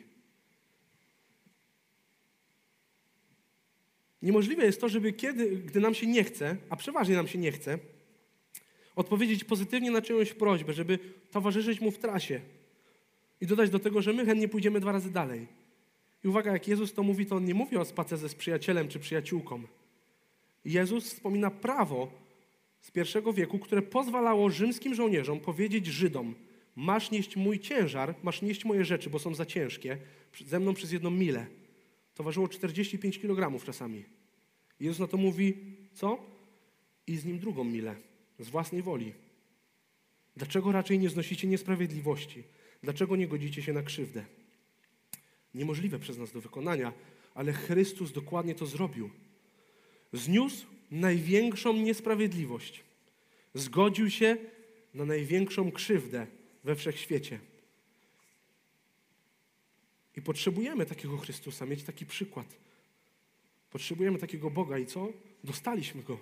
Niemożliwe 4.22 4.65
jest 4.65 4.82
to, 4.82 4.89
żeby 4.89 5.13
kiedy, 5.13 5.58
gdy 5.58 5.80
nam 5.80 5.94
się 5.94 6.08
nie 6.08 6.24
chce, 6.24 6.58
a 6.70 6.75
przeważnie 6.75 7.15
nam 7.15 7.27
się 7.27 7.39
nie 7.39 7.51
chce, 7.51 7.80
odpowiedzieć 8.96 9.44
pozytywnie 9.44 9.91
na 9.91 10.01
czyjąś 10.01 10.34
prośbę, 10.34 10.74
żeby 10.74 11.00
towarzyszyć 11.32 11.82
mu 11.82 11.91
w 11.91 11.98
trasie 11.98 12.41
i 13.41 13.48
dodać 13.48 13.70
do 13.70 13.80
tego, 13.80 14.01
że 14.01 14.13
my 14.13 14.25
chętnie 14.25 14.48
pójdziemy 14.48 14.80
dwa 14.80 14.91
razy 14.91 15.12
dalej. 15.12 15.48
I 16.24 16.27
uwaga, 16.27 16.51
jak 16.51 16.68
Jezus 16.68 16.94
to 16.94 17.03
mówi, 17.03 17.25
to 17.25 17.36
on 17.36 17.46
nie 17.46 17.53
mówi 17.53 17.77
o 17.77 17.86
spacerze 17.86 18.30
z 18.30 18.36
przyjacielem 18.36 18.88
czy 18.88 19.00
przyjaciółką. 19.00 19.63
Jezus 20.65 21.13
wspomina 21.13 21.51
prawo 21.51 22.12
z 22.82 22.92
pierwszego 22.92 23.34
wieku, 23.34 23.60
które 23.60 23.82
pozwalało 23.82 24.50
rzymskim 24.50 24.96
żołnierzom 24.96 25.40
powiedzieć 25.40 25.86
Żydom: 25.86 26.36
Masz 26.76 27.12
nieść 27.12 27.36
mój 27.36 27.60
ciężar, 27.60 28.16
masz 28.24 28.42
nieść 28.42 28.66
moje 28.66 28.86
rzeczy, 28.86 29.10
bo 29.10 29.20
są 29.20 29.36
za 29.36 29.46
ciężkie, 29.46 29.98
ze 30.46 30.60
mną 30.60 30.74
przez 30.74 30.92
jedną 30.92 31.10
milę. 31.10 31.46
To 32.16 32.24
ważyło 32.24 32.48
45 32.48 33.20
kg 33.20 33.66
czasami. 33.66 34.04
Jezus 34.80 35.00
na 35.00 35.08
to 35.08 35.18
mówi: 35.18 35.58
Co? 35.94 36.20
I 37.08 37.18
z 37.18 37.26
nim 37.26 37.40
drugą 37.40 37.64
milę 37.64 37.96
z 38.40 38.50
własnej 38.50 38.82
woli. 38.82 39.14
Dlaczego 40.38 40.72
raczej 40.72 41.00
nie 41.00 41.10
znosicie 41.10 41.48
niesprawiedliwości? 41.48 42.44
Dlaczego 42.84 43.16
nie 43.16 43.28
godzicie 43.28 43.62
się 43.62 43.74
na 43.74 43.84
krzywdę? 43.84 44.26
Niemożliwe 45.54 46.00
przez 46.00 46.18
nas 46.18 46.32
do 46.32 46.42
wykonania, 46.42 46.94
ale 47.36 47.54
Chrystus 47.54 48.12
dokładnie 48.12 48.56
to 48.56 48.66
zrobił. 48.66 49.10
Zniósł 50.14 50.66
największą 50.92 51.74
niesprawiedliwość. 51.74 52.84
Zgodził 53.54 54.10
się 54.10 54.38
na 54.94 55.06
największą 55.06 55.72
krzywdę 55.72 56.28
we 56.64 56.76
wszechświecie. 56.76 57.40
I 60.18 60.22
potrzebujemy 60.22 60.86
takiego 60.86 61.18
Chrystusa, 61.18 61.66
mieć 61.66 61.84
taki 61.84 62.06
przykład. 62.06 62.56
Potrzebujemy 63.70 64.20
takiego 64.20 64.50
Boga 64.50 64.78
i 64.78 64.86
co? 64.86 65.08
Dostaliśmy 65.44 66.04
go. 66.04 66.20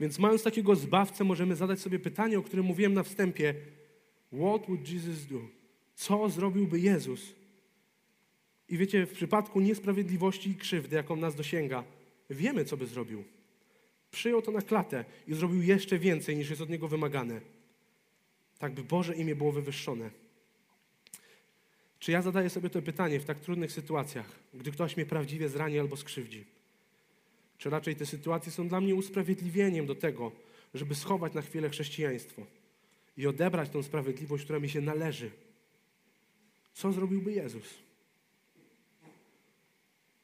Więc 0.00 0.18
mając 0.18 0.42
takiego 0.42 0.76
zbawcę, 0.76 1.24
możemy 1.24 1.56
zadać 1.56 1.80
sobie 1.80 1.98
pytanie, 1.98 2.38
o 2.38 2.42
którym 2.42 2.66
mówiłem 2.66 2.94
na 2.94 3.02
wstępie. 3.02 3.54
What 4.32 4.66
would 4.66 4.88
Jesus 4.88 5.26
do? 5.26 5.40
Co 5.94 6.30
zrobiłby 6.30 6.80
Jezus? 6.80 7.34
I 8.68 8.78
wiecie, 8.78 9.06
w 9.06 9.12
przypadku 9.12 9.60
niesprawiedliwości 9.60 10.50
i 10.50 10.54
krzywdy, 10.54 10.96
jaką 10.96 11.16
nas 11.16 11.34
dosięga, 11.34 11.84
wiemy, 12.34 12.64
co 12.64 12.76
by 12.76 12.86
zrobił. 12.86 13.24
Przyjął 14.10 14.42
to 14.42 14.52
na 14.52 14.62
klatę 14.62 15.04
i 15.26 15.34
zrobił 15.34 15.62
jeszcze 15.62 15.98
więcej, 15.98 16.36
niż 16.36 16.50
jest 16.50 16.62
od 16.62 16.70
niego 16.70 16.88
wymagane. 16.88 17.40
Tak 18.58 18.72
by 18.72 18.82
Boże 18.82 19.14
imię 19.14 19.36
było 19.36 19.52
wywyższone. 19.52 20.10
Czy 21.98 22.12
ja 22.12 22.22
zadaję 22.22 22.50
sobie 22.50 22.70
to 22.70 22.82
pytanie 22.82 23.20
w 23.20 23.24
tak 23.24 23.40
trudnych 23.40 23.72
sytuacjach, 23.72 24.38
gdy 24.54 24.72
ktoś 24.72 24.96
mnie 24.96 25.06
prawdziwie 25.06 25.48
zrani 25.48 25.78
albo 25.78 25.96
skrzywdzi? 25.96 26.44
Czy 27.58 27.70
raczej 27.70 27.96
te 27.96 28.06
sytuacje 28.06 28.52
są 28.52 28.68
dla 28.68 28.80
mnie 28.80 28.94
usprawiedliwieniem 28.94 29.86
do 29.86 29.94
tego, 29.94 30.32
żeby 30.74 30.94
schować 30.94 31.34
na 31.34 31.42
chwilę 31.42 31.70
chrześcijaństwo 31.70 32.46
i 33.16 33.26
odebrać 33.26 33.70
tą 33.70 33.82
sprawiedliwość, 33.82 34.44
która 34.44 34.58
mi 34.60 34.68
się 34.68 34.80
należy? 34.80 35.30
Co 36.72 36.92
zrobiłby 36.92 37.32
Jezus? 37.32 37.78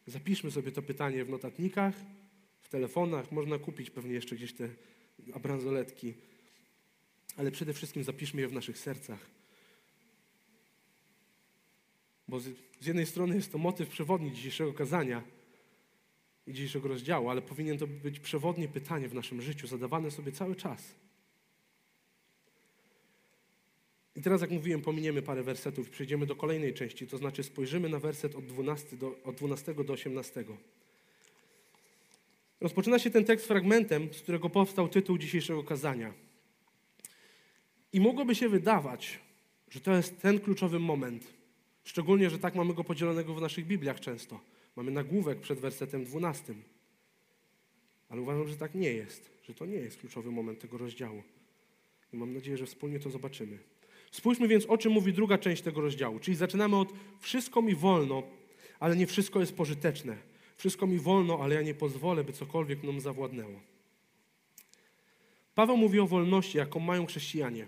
Zapiszmy 0.08 0.50
sobie 0.50 0.72
to 0.72 0.82
pytanie 0.82 1.24
w 1.24 1.28
notatnikach, 1.28 1.94
w 2.60 2.68
telefonach. 2.68 3.32
Można 3.32 3.58
kupić 3.58 3.90
pewnie 3.90 4.14
jeszcze 4.14 4.36
gdzieś 4.36 4.52
te 4.52 4.68
bransoletki, 5.42 6.14
ale 7.36 7.50
przede 7.50 7.74
wszystkim 7.74 8.04
zapiszmy 8.04 8.40
je 8.40 8.48
w 8.48 8.52
naszych 8.52 8.78
sercach. 8.78 9.26
Bo 12.28 12.40
z, 12.40 12.48
z 12.80 12.86
jednej 12.86 13.06
strony 13.06 13.34
jest 13.34 13.52
to 13.52 13.58
motyw 13.58 13.88
przewodni 13.88 14.32
dzisiejszego 14.32 14.72
kazania 14.72 15.22
i 16.46 16.52
dzisiejszego 16.52 16.88
rozdziału, 16.88 17.30
ale 17.30 17.42
powinien 17.42 17.78
to 17.78 17.86
być 17.86 18.20
przewodnie 18.20 18.68
pytanie 18.68 19.08
w 19.08 19.14
naszym 19.14 19.42
życiu, 19.42 19.66
zadawane 19.66 20.10
sobie 20.10 20.32
cały 20.32 20.56
czas. 20.56 20.94
I 24.18 24.22
teraz, 24.22 24.40
jak 24.40 24.50
mówiłem, 24.50 24.82
pominiemy 24.82 25.22
parę 25.22 25.42
wersetów 25.42 25.88
i 25.88 25.90
przejdziemy 25.90 26.26
do 26.26 26.36
kolejnej 26.36 26.74
części, 26.74 27.06
to 27.06 27.18
znaczy 27.18 27.42
spojrzymy 27.42 27.88
na 27.88 27.98
werset 27.98 28.34
od 28.34 28.46
12 28.46 28.96
do, 28.96 29.14
od 29.24 29.36
12 29.36 29.74
do 29.74 29.92
18. 29.92 30.44
Rozpoczyna 32.60 32.98
się 32.98 33.10
ten 33.10 33.24
tekst 33.24 33.46
fragmentem, 33.46 34.14
z 34.14 34.20
którego 34.20 34.50
powstał 34.50 34.88
tytuł 34.88 35.18
dzisiejszego 35.18 35.64
kazania. 35.64 36.12
I 37.92 38.00
mogłoby 38.00 38.34
się 38.34 38.48
wydawać, 38.48 39.18
że 39.70 39.80
to 39.80 39.92
jest 39.92 40.20
ten 40.20 40.40
kluczowy 40.40 40.78
moment. 40.78 41.26
Szczególnie, 41.84 42.30
że 42.30 42.38
tak 42.38 42.54
mamy 42.54 42.74
go 42.74 42.84
podzielonego 42.84 43.34
w 43.34 43.40
naszych 43.40 43.66
Bibliach 43.66 44.00
często. 44.00 44.40
Mamy 44.76 44.90
nagłówek 44.90 45.40
przed 45.40 45.60
wersetem 45.60 46.04
12. 46.04 46.54
Ale 48.08 48.20
uważam, 48.20 48.48
że 48.48 48.56
tak 48.56 48.74
nie 48.74 48.92
jest, 48.92 49.30
że 49.48 49.54
to 49.54 49.66
nie 49.66 49.76
jest 49.76 50.00
kluczowy 50.00 50.30
moment 50.30 50.60
tego 50.60 50.78
rozdziału. 50.78 51.22
I 52.12 52.16
mam 52.16 52.34
nadzieję, 52.34 52.56
że 52.56 52.66
wspólnie 52.66 53.00
to 53.00 53.10
zobaczymy. 53.10 53.58
Spójrzmy 54.10 54.48
więc, 54.48 54.66
o 54.66 54.78
czym 54.78 54.92
mówi 54.92 55.12
druga 55.12 55.38
część 55.38 55.62
tego 55.62 55.80
rozdziału. 55.80 56.18
Czyli 56.18 56.36
zaczynamy 56.36 56.76
od 56.76 56.92
wszystko 57.20 57.62
mi 57.62 57.74
wolno, 57.74 58.22
ale 58.80 58.96
nie 58.96 59.06
wszystko 59.06 59.40
jest 59.40 59.56
pożyteczne. 59.56 60.16
Wszystko 60.56 60.86
mi 60.86 60.98
wolno, 60.98 61.38
ale 61.42 61.54
ja 61.54 61.62
nie 61.62 61.74
pozwolę, 61.74 62.24
by 62.24 62.32
cokolwiek 62.32 62.82
mną 62.82 63.00
zawładnęło. 63.00 63.60
Paweł 65.54 65.76
mówi 65.76 66.00
o 66.00 66.06
wolności, 66.06 66.58
jaką 66.58 66.80
mają 66.80 67.06
chrześcijanie. 67.06 67.66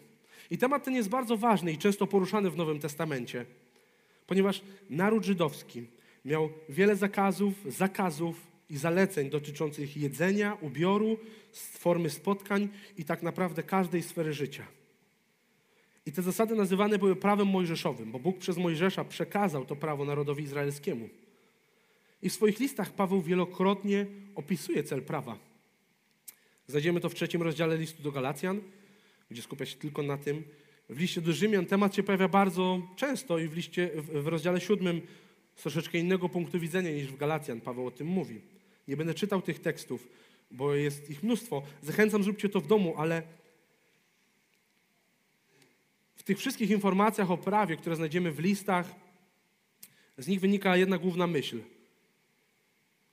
I 0.50 0.58
temat 0.58 0.84
ten 0.84 0.94
jest 0.94 1.08
bardzo 1.08 1.36
ważny 1.36 1.72
i 1.72 1.78
często 1.78 2.06
poruszany 2.06 2.50
w 2.50 2.56
Nowym 2.56 2.80
Testamencie, 2.80 3.46
ponieważ 4.26 4.62
naród 4.90 5.24
żydowski 5.24 5.86
miał 6.24 6.50
wiele 6.68 6.96
zakazów, 6.96 7.54
zakazów 7.68 8.46
i 8.70 8.76
zaleceń 8.76 9.30
dotyczących 9.30 9.96
jedzenia, 9.96 10.56
ubioru, 10.60 11.18
formy 11.52 12.10
spotkań 12.10 12.68
i 12.98 13.04
tak 13.04 13.22
naprawdę 13.22 13.62
każdej 13.62 14.02
sfery 14.02 14.32
życia. 14.32 14.79
I 16.06 16.12
te 16.12 16.22
zasady 16.22 16.54
nazywane 16.54 16.98
były 16.98 17.16
prawem 17.16 17.48
mojżeszowym, 17.48 18.12
bo 18.12 18.18
Bóg 18.18 18.38
przez 18.38 18.56
Mojżesza 18.56 19.04
przekazał 19.04 19.64
to 19.64 19.76
prawo 19.76 20.04
narodowi 20.04 20.44
izraelskiemu. 20.44 21.08
I 22.22 22.30
w 22.30 22.32
swoich 22.32 22.60
listach 22.60 22.92
Paweł 22.92 23.22
wielokrotnie 23.22 24.06
opisuje 24.34 24.82
cel 24.82 25.02
prawa. 25.02 25.38
Znajdziemy 26.66 27.00
to 27.00 27.08
w 27.08 27.14
trzecim 27.14 27.42
rozdziale 27.42 27.76
listu 27.76 28.02
do 28.02 28.12
Galacjan, 28.12 28.60
gdzie 29.30 29.42
skupia 29.42 29.66
się 29.66 29.76
tylko 29.76 30.02
na 30.02 30.18
tym. 30.18 30.44
W 30.88 31.00
liście 31.00 31.20
do 31.20 31.32
Rzymian 31.32 31.66
temat 31.66 31.94
się 31.94 32.02
pojawia 32.02 32.28
bardzo 32.28 32.82
często 32.96 33.38
i 33.38 33.48
w, 33.48 33.56
liście, 33.56 33.90
w 33.96 34.26
rozdziale 34.26 34.60
siódmym 34.60 35.00
z 35.56 35.62
troszeczkę 35.62 35.98
innego 35.98 36.28
punktu 36.28 36.60
widzenia 36.60 36.90
niż 36.90 37.06
w 37.06 37.16
Galacjan. 37.16 37.60
Paweł 37.60 37.86
o 37.86 37.90
tym 37.90 38.06
mówi. 38.06 38.40
Nie 38.88 38.96
będę 38.96 39.14
czytał 39.14 39.42
tych 39.42 39.58
tekstów, 39.58 40.08
bo 40.50 40.74
jest 40.74 41.10
ich 41.10 41.22
mnóstwo. 41.22 41.62
Zachęcam, 41.82 42.22
zróbcie 42.22 42.48
to 42.48 42.60
w 42.60 42.66
domu, 42.66 42.94
ale 42.96 43.22
w 46.20 46.22
tych 46.22 46.38
wszystkich 46.38 46.70
informacjach 46.70 47.30
o 47.30 47.38
prawie, 47.38 47.76
które 47.76 47.96
znajdziemy 47.96 48.32
w 48.32 48.38
listach, 48.38 48.94
z 50.18 50.28
nich 50.28 50.40
wynika 50.40 50.76
jedna 50.76 50.98
główna 50.98 51.26
myśl. 51.26 51.60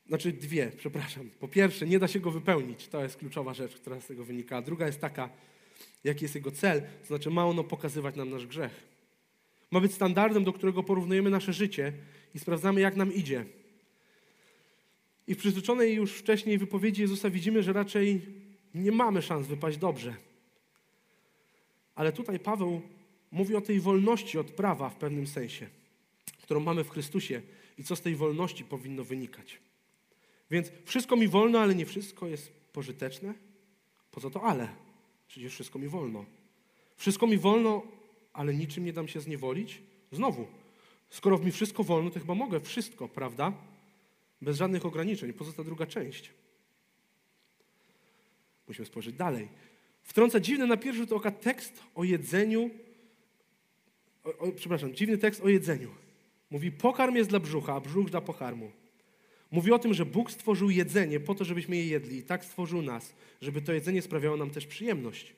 Znaczy 0.07 0.31
dwie, 0.31 0.71
przepraszam. 0.77 1.29
Po 1.39 1.47
pierwsze, 1.47 1.87
nie 1.87 1.99
da 1.99 2.07
się 2.07 2.19
go 2.19 2.31
wypełnić. 2.31 2.87
To 2.87 3.03
jest 3.03 3.17
kluczowa 3.17 3.53
rzecz, 3.53 3.75
która 3.75 4.01
z 4.01 4.07
tego 4.07 4.25
wynika. 4.25 4.57
A 4.57 4.61
druga 4.61 4.85
jest 4.87 5.01
taka, 5.01 5.29
jaki 6.03 6.25
jest 6.25 6.35
jego 6.35 6.51
cel. 6.51 6.81
To 6.81 7.07
znaczy, 7.07 7.29
ma 7.29 7.45
ono 7.45 7.63
pokazywać 7.63 8.15
nam 8.15 8.29
nasz 8.29 8.47
grzech. 8.47 8.83
Ma 9.71 9.79
być 9.79 9.93
standardem, 9.93 10.43
do 10.43 10.53
którego 10.53 10.83
porównujemy 10.83 11.29
nasze 11.29 11.53
życie 11.53 11.93
i 12.35 12.39
sprawdzamy, 12.39 12.81
jak 12.81 12.95
nam 12.95 13.13
idzie. 13.13 13.45
I 15.27 15.35
w 15.35 15.37
przytoczonej 15.37 15.95
już 15.95 16.11
wcześniej 16.11 16.57
wypowiedzi 16.57 17.01
Jezusa 17.01 17.29
widzimy, 17.29 17.63
że 17.63 17.73
raczej 17.73 18.21
nie 18.75 18.91
mamy 18.91 19.21
szans 19.21 19.47
wypaść 19.47 19.77
dobrze. 19.77 20.15
Ale 21.95 22.11
tutaj 22.11 22.39
Paweł 22.39 22.81
mówi 23.37 23.55
o 23.55 23.61
tej 23.61 23.79
wolności 23.79 24.37
od 24.37 24.51
prawa 24.51 24.89
w 24.89 24.95
pewnym 24.95 25.27
sensie, 25.27 25.67
którą 26.41 26.59
mamy 26.59 26.83
w 26.83 26.89
Chrystusie 26.89 27.41
i 27.77 27.83
co 27.83 27.95
z 27.95 28.01
tej 28.01 28.15
wolności 28.15 28.63
powinno 28.63 29.03
wynikać. 29.03 29.59
Więc 30.51 30.71
wszystko 30.85 31.15
mi 31.15 31.27
wolno, 31.27 31.59
ale 31.59 31.75
nie 31.75 31.85
wszystko 31.85 32.27
jest 32.27 32.51
pożyteczne. 32.73 33.33
Po 34.11 34.21
co 34.21 34.29
to 34.29 34.43
ale? 34.43 34.67
Przecież 35.27 35.53
wszystko 35.53 35.79
mi 35.79 35.87
wolno. 35.87 36.25
Wszystko 36.95 37.27
mi 37.27 37.37
wolno, 37.37 37.83
ale 38.33 38.53
niczym 38.53 38.85
nie 38.85 38.93
dam 38.93 39.07
się 39.07 39.21
zniewolić? 39.21 39.81
Znowu, 40.11 40.47
skoro 41.09 41.37
mi 41.37 41.51
wszystko 41.51 41.83
wolno, 41.83 42.09
to 42.09 42.19
chyba 42.19 42.35
mogę 42.35 42.59
wszystko, 42.59 43.07
prawda? 43.07 43.53
Bez 44.41 44.57
żadnych 44.57 44.85
ograniczeń. 44.85 45.33
Pozosta 45.33 45.63
druga 45.63 45.85
część. 45.85 46.29
Musimy 48.67 48.85
spojrzeć 48.85 49.15
dalej. 49.15 49.47
Wtrąca 50.03 50.39
dziwny 50.39 50.67
na 50.67 50.77
pierwszy 50.77 51.01
rzut 51.01 51.11
oka 51.11 51.31
tekst 51.31 51.83
o 51.95 52.03
jedzeniu. 52.03 52.69
O, 54.39 54.51
przepraszam, 54.51 54.93
dziwny 54.93 55.17
tekst 55.17 55.41
o 55.41 55.49
jedzeniu. 55.49 55.89
Mówi, 56.51 56.71
pokarm 56.71 57.15
jest 57.15 57.29
dla 57.29 57.39
brzucha, 57.39 57.73
a 57.73 57.79
brzuch 57.79 58.09
dla 58.09 58.21
pokarmu. 58.21 58.71
Mówi 59.51 59.71
o 59.71 59.79
tym, 59.79 59.93
że 59.93 60.05
Bóg 60.05 60.31
stworzył 60.31 60.69
jedzenie 60.69 61.19
po 61.19 61.35
to, 61.35 61.45
żebyśmy 61.45 61.75
je 61.75 61.87
jedli 61.87 62.17
i 62.17 62.23
tak 62.23 62.45
stworzył 62.45 62.81
nas, 62.81 63.13
żeby 63.41 63.61
to 63.61 63.73
jedzenie 63.73 64.01
sprawiało 64.01 64.37
nam 64.37 64.49
też 64.49 64.67
przyjemność. 64.67 65.33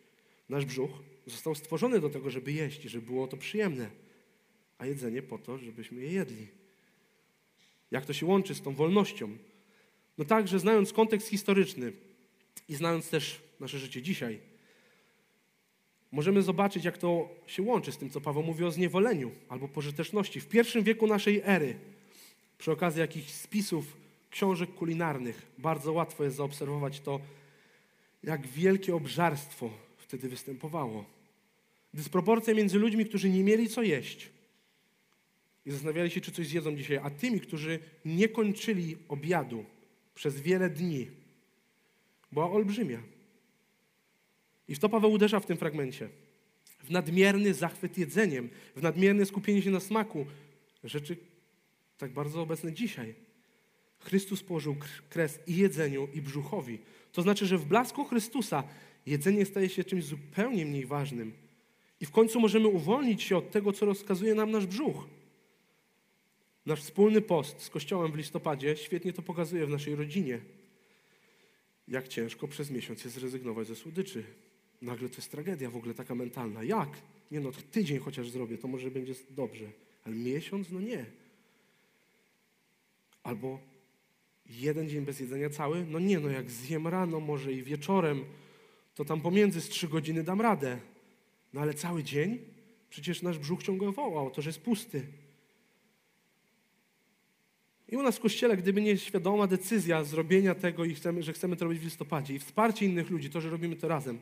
Nasz 0.49 0.65
brzuch 0.65 0.91
został 1.25 1.56
stworzony 1.56 1.99
do 1.99 2.10
tego, 2.10 2.30
żeby 2.30 2.52
jeść 2.52 2.86
i 2.86 2.89
żeby 2.89 3.06
było 3.06 3.28
to 3.28 3.38
przyjemne, 3.38 3.89
a 4.78 4.86
jedzenie 4.86 5.21
po 5.21 5.38
to, 5.38 5.58
żebyśmy 5.58 6.02
je 6.02 6.12
jedli. 6.12 6.47
Jak 7.91 8.06
to 8.06 8.13
się 8.13 8.25
łączy 8.25 8.56
z 8.56 8.62
tą 8.62 8.75
wolnością? 8.75 9.38
No 10.17 10.25
tak, 10.25 10.47
że 10.47 10.60
znając 10.60 10.93
kontekst 10.93 11.28
historyczny 11.28 11.93
i 12.69 12.75
znając 12.75 13.10
też 13.10 13.41
nasze 13.60 13.80
życie 13.80 14.02
dzisiaj, 14.02 14.39
możemy 16.11 16.41
zobaczyć, 16.41 16.85
jak 16.85 16.97
to 16.97 17.29
się 17.47 17.63
łączy 17.63 17.91
z 17.91 17.97
tym, 17.97 18.09
co 18.09 18.21
Paweł 18.21 18.43
mówi 18.43 18.63
o 18.63 18.71
zniewoleniu 18.71 19.31
albo 19.49 19.67
pożyteczności. 19.67 20.41
W 20.41 20.47
pierwszym 20.47 20.83
wieku 20.83 21.07
naszej 21.07 21.41
ery, 21.45 21.75
przy 22.57 22.71
okazji 22.71 22.99
jakichś 22.99 23.31
spisów, 23.31 23.97
książek 24.29 24.73
kulinarnych, 24.73 25.41
bardzo 25.57 25.93
łatwo 25.93 26.23
jest 26.23 26.35
zaobserwować 26.35 26.99
to, 26.99 27.19
jak 28.23 28.47
wielkie 28.47 28.95
obżarstwo 28.95 29.69
wtedy 29.97 30.29
występowało. 30.29 31.05
Dysproporcja 31.93 32.53
między 32.53 32.79
ludźmi, 32.79 33.05
którzy 33.05 33.29
nie 33.29 33.43
mieli 33.43 33.69
co 33.69 33.83
jeść 33.83 34.29
i 35.65 35.71
zastanawiali 35.71 36.11
się, 36.11 36.21
czy 36.21 36.31
coś 36.31 36.47
zjedzą 36.47 36.75
dzisiaj, 36.75 36.97
a 36.97 37.09
tymi, 37.09 37.39
którzy 37.39 37.79
nie 38.05 38.29
kończyli 38.29 38.97
obiadu 39.07 39.65
przez 40.15 40.41
wiele 40.41 40.69
dni, 40.69 41.07
była 42.31 42.51
olbrzymia. 42.51 42.99
I 44.69 44.75
w 44.75 44.79
to 44.79 44.89
Paweł 44.89 45.12
uderza 45.12 45.39
w 45.39 45.45
tym 45.45 45.58
fragmencie. 45.58 46.10
W 46.84 46.91
nadmierny 46.91 47.53
zachwyt 47.53 47.97
jedzeniem, 47.97 48.49
w 48.75 48.82
nadmierne 48.82 49.25
skupienie 49.25 49.62
się 49.62 49.71
na 49.71 49.79
smaku. 49.79 50.25
Rzeczy 50.84 51.17
tak 51.97 52.12
bardzo 52.12 52.41
obecne 52.41 52.73
dzisiaj. 52.73 53.15
Chrystus 53.99 54.43
położył 54.43 54.75
kres 55.10 55.39
i 55.47 55.55
jedzeniu, 55.55 56.08
i 56.13 56.21
brzuchowi. 56.21 56.79
To 57.12 57.21
znaczy, 57.21 57.45
że 57.45 57.58
w 57.58 57.65
blasku 57.65 58.05
Chrystusa 58.05 58.63
jedzenie 59.05 59.45
staje 59.45 59.69
się 59.69 59.84
czymś 59.84 60.03
zupełnie 60.03 60.65
mniej 60.65 60.86
ważnym. 60.86 61.34
I 62.01 62.05
w 62.05 62.12
końcu 62.12 62.39
możemy 62.39 62.67
uwolnić 62.67 63.23
się 63.23 63.38
od 63.38 63.51
tego, 63.51 63.73
co 63.73 63.86
rozkazuje 63.86 64.36
nam 64.36 64.51
nasz 64.51 64.65
brzuch. 64.65 65.08
Nasz 66.65 66.82
wspólny 66.82 67.21
post 67.21 67.62
z 67.62 67.69
Kościołem 67.69 68.12
w 68.12 68.15
listopadzie 68.15 68.77
świetnie 68.77 69.13
to 69.13 69.21
pokazuje 69.21 69.65
w 69.65 69.69
naszej 69.69 69.95
rodzinie. 69.95 70.39
Jak 71.88 72.08
ciężko 72.08 72.47
przez 72.47 72.71
miesiąc 72.71 73.03
jest 73.03 73.15
zrezygnować 73.15 73.67
ze 73.67 73.75
słodyczy. 73.75 74.23
Nagle 74.81 75.09
to 75.09 75.15
jest 75.15 75.31
tragedia 75.31 75.69
w 75.69 75.75
ogóle 75.75 75.93
taka 75.93 76.15
mentalna. 76.15 76.63
Jak? 76.63 76.89
Nie 77.31 77.39
no, 77.39 77.51
tydzień 77.71 77.99
chociaż 77.99 78.29
zrobię, 78.29 78.57
to 78.57 78.67
może 78.67 78.91
będzie 78.91 79.13
dobrze. 79.29 79.65
Ale 80.05 80.15
miesiąc? 80.15 80.71
No 80.71 80.79
nie. 80.79 81.05
Albo 83.23 83.59
jeden 84.49 84.89
dzień 84.89 85.05
bez 85.05 85.19
jedzenia 85.19 85.49
cały? 85.49 85.85
No 85.85 85.99
nie, 85.99 86.19
no 86.19 86.29
jak 86.29 86.51
zjem 86.51 86.87
rano 86.87 87.19
może 87.19 87.53
i 87.53 87.63
wieczorem, 87.63 88.25
to 88.95 89.05
tam 89.05 89.21
pomiędzy 89.21 89.61
z 89.61 89.69
trzy 89.69 89.87
godziny 89.87 90.23
dam 90.23 90.41
radę. 90.41 90.79
No 91.53 91.61
ale 91.61 91.73
cały 91.73 92.03
dzień? 92.03 92.39
Przecież 92.89 93.21
nasz 93.21 93.39
brzuch 93.39 93.63
ciągle 93.63 93.91
woła 93.91 94.23
o 94.23 94.29
to, 94.29 94.41
że 94.41 94.49
jest 94.49 94.61
pusty. 94.61 95.05
I 97.89 97.97
u 97.97 98.03
nas 98.03 98.17
w 98.17 98.19
kościele, 98.19 98.57
gdyby 98.57 98.81
nie 98.81 98.97
świadoma 98.97 99.47
decyzja 99.47 100.03
zrobienia 100.03 100.55
tego 100.55 100.85
i 100.85 100.95
chcemy, 100.95 101.23
że 101.23 101.33
chcemy 101.33 101.55
to 101.55 101.65
robić 101.65 101.79
w 101.79 101.83
listopadzie 101.83 102.35
i 102.35 102.39
wsparcie 102.39 102.85
innych 102.85 103.09
ludzi, 103.09 103.29
to, 103.29 103.41
że 103.41 103.49
robimy 103.49 103.75
to 103.75 103.87
razem, 103.87 104.19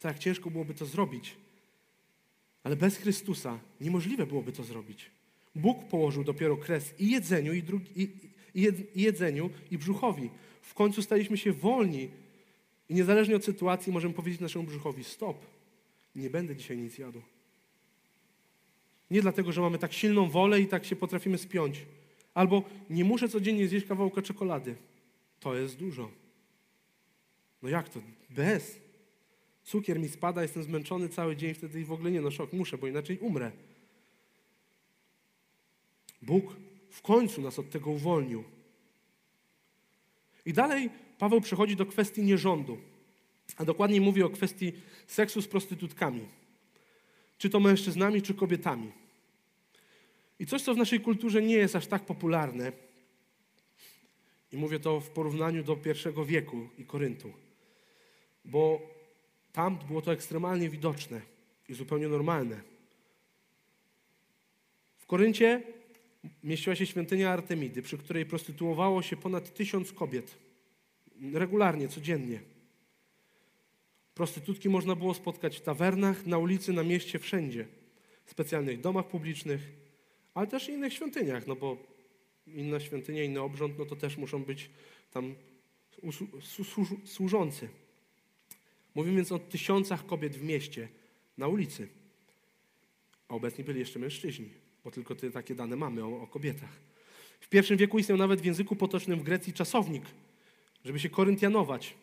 to 0.00 0.08
jak 0.08 0.18
ciężko 0.18 0.50
byłoby 0.50 0.74
to 0.74 0.86
zrobić. 0.86 1.36
Ale 2.62 2.76
bez 2.76 2.96
Chrystusa 2.96 3.58
niemożliwe 3.80 4.26
byłoby 4.26 4.52
to 4.52 4.64
zrobić. 4.64 5.10
Bóg 5.54 5.84
położył 5.84 6.24
dopiero 6.24 6.56
kres 6.56 6.94
i 6.98 7.10
jedzeniu, 7.10 7.52
i, 7.52 7.62
drugi, 7.62 8.02
i, 8.02 8.02
i, 8.54 8.68
i 8.94 9.02
jedzeniu, 9.02 9.50
i 9.70 9.78
brzuchowi. 9.78 10.30
W 10.62 10.74
końcu 10.74 11.02
staliśmy 11.02 11.36
się 11.36 11.52
wolni 11.52 12.08
i 12.88 12.94
niezależnie 12.94 13.36
od 13.36 13.44
sytuacji 13.44 13.92
możemy 13.92 14.14
powiedzieć 14.14 14.40
naszemu 14.40 14.64
brzuchowi 14.64 15.04
stop, 15.04 15.46
nie 16.16 16.30
będę 16.30 16.56
dzisiaj 16.56 16.78
nic 16.78 16.98
jadł. 16.98 17.22
Nie 19.10 19.22
dlatego, 19.22 19.52
że 19.52 19.60
mamy 19.60 19.78
tak 19.78 19.92
silną 19.92 20.30
wolę 20.30 20.60
i 20.60 20.66
tak 20.66 20.84
się 20.84 20.96
potrafimy 20.96 21.38
spiąć. 21.38 21.86
Albo 22.34 22.62
nie 22.90 23.04
muszę 23.04 23.28
codziennie 23.28 23.68
zjeść 23.68 23.86
kawałka 23.86 24.22
czekolady. 24.22 24.76
To 25.40 25.56
jest 25.56 25.76
dużo. 25.76 26.10
No 27.62 27.68
jak 27.68 27.88
to? 27.88 28.00
Bez. 28.30 28.85
Cukier 29.66 30.00
mi 30.00 30.08
spada, 30.08 30.42
jestem 30.42 30.62
zmęczony 30.62 31.08
cały 31.08 31.36
dzień, 31.36 31.54
wtedy 31.54 31.84
w 31.84 31.92
ogóle 31.92 32.10
nie, 32.10 32.20
no 32.20 32.30
szok, 32.30 32.52
muszę, 32.52 32.78
bo 32.78 32.86
inaczej 32.86 33.18
umrę. 33.18 33.52
Bóg 36.22 36.56
w 36.90 37.02
końcu 37.02 37.42
nas 37.42 37.58
od 37.58 37.70
tego 37.70 37.90
uwolnił. 37.90 38.44
I 40.46 40.52
dalej 40.52 40.90
Paweł 41.18 41.40
przechodzi 41.40 41.76
do 41.76 41.86
kwestii 41.86 42.22
nierządu, 42.22 42.78
a 43.56 43.64
dokładniej 43.64 44.00
mówi 44.00 44.22
o 44.22 44.30
kwestii 44.30 44.72
seksu 45.06 45.42
z 45.42 45.48
prostytutkami. 45.48 46.28
Czy 47.38 47.50
to 47.50 47.60
mężczyznami, 47.60 48.22
czy 48.22 48.34
kobietami. 48.34 48.92
I 50.38 50.46
coś, 50.46 50.62
co 50.62 50.74
w 50.74 50.78
naszej 50.78 51.00
kulturze 51.00 51.42
nie 51.42 51.54
jest 51.54 51.76
aż 51.76 51.86
tak 51.86 52.04
popularne, 52.04 52.72
i 54.52 54.56
mówię 54.56 54.80
to 54.80 55.00
w 55.00 55.10
porównaniu 55.10 55.64
do 55.64 55.76
pierwszego 55.76 56.24
wieku 56.24 56.68
i 56.78 56.84
Koryntu, 56.84 57.32
bo 58.44 58.95
tam 59.56 59.78
było 59.88 60.02
to 60.02 60.12
ekstremalnie 60.12 60.70
widoczne 60.70 61.20
i 61.68 61.74
zupełnie 61.74 62.08
normalne. 62.08 62.60
W 64.96 65.06
Koryncie 65.06 65.62
mieściła 66.44 66.76
się 66.76 66.86
świątynia 66.86 67.30
Artemidy, 67.30 67.82
przy 67.82 67.98
której 67.98 68.26
prostytuowało 68.26 69.02
się 69.02 69.16
ponad 69.16 69.54
tysiąc 69.54 69.92
kobiet. 69.92 70.38
Regularnie, 71.32 71.88
codziennie. 71.88 72.40
Prostytutki 74.14 74.68
można 74.68 74.96
było 74.96 75.14
spotkać 75.14 75.56
w 75.56 75.60
tawernach, 75.60 76.26
na 76.26 76.38
ulicy, 76.38 76.72
na 76.72 76.82
mieście, 76.82 77.18
wszędzie. 77.18 77.66
W 78.24 78.30
specjalnych 78.30 78.80
domach 78.80 79.08
publicznych, 79.08 79.60
ale 80.34 80.46
też 80.46 80.68
innych 80.68 80.92
świątyniach, 80.92 81.46
no 81.46 81.56
bo 81.56 81.76
inna 82.46 82.80
świątynia, 82.80 83.24
inny 83.24 83.40
obrząd, 83.40 83.78
no 83.78 83.84
to 83.84 83.96
też 83.96 84.16
muszą 84.16 84.44
być 84.44 84.70
tam 85.10 85.34
służący. 87.04 87.68
Mówimy 88.96 89.16
więc 89.16 89.32
o 89.32 89.38
tysiącach 89.38 90.06
kobiet 90.06 90.36
w 90.36 90.42
mieście, 90.42 90.88
na 91.38 91.48
ulicy. 91.48 91.88
A 93.28 93.34
obecni 93.34 93.64
byli 93.64 93.80
jeszcze 93.80 93.98
mężczyźni, 93.98 94.50
bo 94.84 94.90
tylko 94.90 95.14
te, 95.14 95.30
takie 95.30 95.54
dane 95.54 95.76
mamy 95.76 96.04
o, 96.04 96.22
o 96.22 96.26
kobietach. 96.26 96.70
W 97.40 97.48
pierwszym 97.48 97.76
wieku 97.76 97.98
istniał 97.98 98.18
nawet 98.18 98.40
w 98.40 98.44
języku 98.44 98.76
potocznym 98.76 99.20
w 99.20 99.22
Grecji 99.22 99.52
czasownik, 99.52 100.04
żeby 100.84 101.00
się 101.00 101.10
koryntianować, 101.10 101.94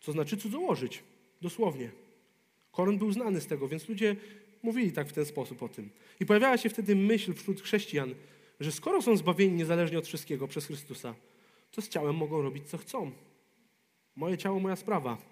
co 0.00 0.12
znaczy 0.12 0.36
cudzołożyć, 0.36 1.02
dosłownie. 1.42 1.90
Korynt 2.72 2.98
był 2.98 3.12
znany 3.12 3.40
z 3.40 3.46
tego, 3.46 3.68
więc 3.68 3.88
ludzie 3.88 4.16
mówili 4.62 4.92
tak 4.92 5.08
w 5.08 5.12
ten 5.12 5.24
sposób 5.24 5.62
o 5.62 5.68
tym. 5.68 5.90
I 6.20 6.26
pojawiała 6.26 6.58
się 6.58 6.68
wtedy 6.68 6.96
myśl 6.96 7.34
wśród 7.34 7.60
chrześcijan, 7.60 8.14
że 8.60 8.72
skoro 8.72 9.02
są 9.02 9.16
zbawieni 9.16 9.56
niezależnie 9.56 9.98
od 9.98 10.06
wszystkiego 10.06 10.48
przez 10.48 10.66
Chrystusa, 10.66 11.14
to 11.70 11.82
z 11.82 11.88
ciałem 11.88 12.16
mogą 12.16 12.42
robić 12.42 12.68
co 12.68 12.78
chcą. 12.78 13.10
Moje 14.16 14.38
ciało, 14.38 14.60
moja 14.60 14.76
sprawa. 14.76 15.29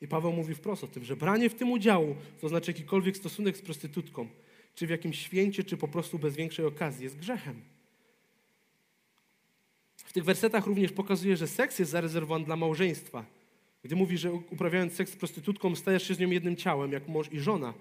I 0.00 0.08
Paweł 0.08 0.32
mówi 0.32 0.54
wprost 0.54 0.84
o 0.84 0.86
tym, 0.86 1.04
że 1.04 1.16
branie 1.16 1.50
w 1.50 1.54
tym 1.54 1.70
udziału, 1.70 2.16
to 2.40 2.48
znaczy 2.48 2.70
jakikolwiek 2.70 3.16
stosunek 3.16 3.56
z 3.56 3.62
prostytutką, 3.62 4.28
czy 4.74 4.86
w 4.86 4.90
jakimś 4.90 5.18
święcie, 5.18 5.64
czy 5.64 5.76
po 5.76 5.88
prostu 5.88 6.18
bez 6.18 6.36
większej 6.36 6.64
okazji, 6.64 7.04
jest 7.04 7.16
grzechem. 7.16 7.62
W 9.96 10.12
tych 10.12 10.24
wersetach 10.24 10.66
również 10.66 10.92
pokazuje, 10.92 11.36
że 11.36 11.46
seks 11.46 11.78
jest 11.78 11.90
zarezerwowany 11.90 12.44
dla 12.44 12.56
małżeństwa. 12.56 13.24
Gdy 13.84 13.96
mówi, 13.96 14.18
że 14.18 14.32
uprawiając 14.32 14.92
seks 14.92 15.12
z 15.12 15.16
prostytutką, 15.16 15.76
stajesz 15.76 16.08
się 16.08 16.14
z 16.14 16.18
nią 16.18 16.30
jednym 16.30 16.56
ciałem, 16.56 16.92
jak 16.92 17.08
mąż 17.08 17.32
i 17.32 17.40
żona. 17.40 17.74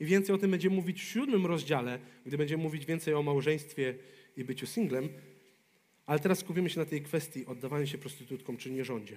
I 0.00 0.04
więcej 0.04 0.34
o 0.34 0.38
tym 0.38 0.50
będziemy 0.50 0.76
mówić 0.76 1.02
w 1.02 1.04
siódmym 1.04 1.46
rozdziale, 1.46 1.98
gdy 2.26 2.38
będziemy 2.38 2.62
mówić 2.62 2.86
więcej 2.86 3.14
o 3.14 3.22
małżeństwie 3.22 3.94
i 4.36 4.44
byciu 4.44 4.66
singlem. 4.66 5.08
Ale 6.06 6.18
teraz 6.18 6.38
skupimy 6.38 6.70
się 6.70 6.80
na 6.80 6.86
tej 6.86 7.02
kwestii 7.02 7.46
oddawania 7.46 7.86
się 7.86 7.98
prostytutkom 7.98 8.56
czy 8.56 8.70
nierządzie. 8.70 9.16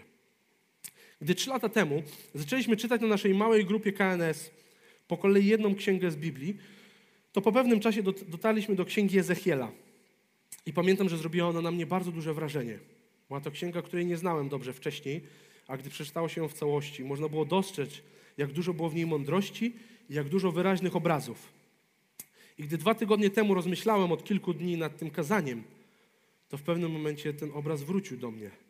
Gdy 1.22 1.36
trzy 1.36 1.50
lata 1.50 1.70
temu 1.70 2.04
zaczęliśmy 2.34 2.78
czytać 2.78 3.02
na 3.02 3.08
naszej 3.08 3.34
małej 3.34 3.66
grupie 3.66 3.94
KNS 3.94 4.52
po 5.08 5.18
kolei 5.18 5.46
jedną 5.46 5.76
księgę 5.76 6.12
z 6.12 6.16
Biblii, 6.16 6.58
to 7.34 7.42
po 7.42 7.52
pewnym 7.52 7.80
czasie 7.80 8.04
dotarliśmy 8.04 8.76
do 8.76 8.86
księgi 8.86 9.20
Ezechiela. 9.20 9.72
I 10.66 10.74
pamiętam, 10.74 11.10
że 11.10 11.18
zrobiła 11.18 11.48
ona 11.48 11.62
na 11.62 11.72
mnie 11.72 11.86
bardzo 11.86 12.12
duże 12.12 12.34
wrażenie. 12.34 12.80
Była 13.28 13.42
to 13.42 13.52
księga, 13.52 13.82
której 13.82 14.06
nie 14.06 14.18
znałem 14.18 14.50
dobrze 14.50 14.74
wcześniej, 14.74 15.22
a 15.68 15.78
gdy 15.78 15.90
przeczytało 15.90 16.30
się 16.30 16.42
ją 16.42 16.48
w 16.48 16.54
całości, 16.54 17.04
można 17.04 17.30
było 17.30 17.46
dostrzec, 17.46 17.90
jak 18.38 18.52
dużo 18.52 18.74
było 18.74 18.90
w 18.90 18.96
niej 18.96 19.06
mądrości 19.06 19.74
i 20.10 20.14
jak 20.14 20.30
dużo 20.30 20.52
wyraźnych 20.52 20.96
obrazów. 20.96 21.54
I 22.58 22.64
gdy 22.64 22.78
dwa 22.78 22.96
tygodnie 22.96 23.30
temu 23.30 23.54
rozmyślałem 23.54 24.12
od 24.12 24.24
kilku 24.24 24.54
dni 24.54 24.78
nad 24.78 24.98
tym 24.98 25.12
kazaniem, 25.12 25.64
to 26.50 26.58
w 26.58 26.62
pewnym 26.62 26.92
momencie 26.92 27.34
ten 27.34 27.52
obraz 27.54 27.84
wrócił 27.84 28.18
do 28.18 28.32
mnie 28.32 28.65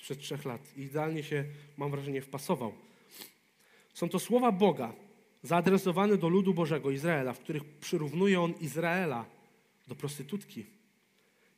sprzed 0.00 0.18
trzech 0.18 0.44
lat 0.44 0.76
i 0.76 0.82
idealnie 0.82 1.22
się, 1.22 1.44
mam 1.76 1.90
wrażenie, 1.90 2.22
wpasował. 2.22 2.72
Są 3.94 4.08
to 4.08 4.18
słowa 4.18 4.52
Boga 4.52 4.92
zaadresowane 5.42 6.16
do 6.16 6.28
ludu 6.28 6.54
Bożego, 6.54 6.90
Izraela, 6.90 7.32
w 7.32 7.38
których 7.38 7.64
przyrównuje 7.64 8.40
on 8.40 8.54
Izraela 8.60 9.26
do 9.88 9.94
prostytutki. 9.94 10.66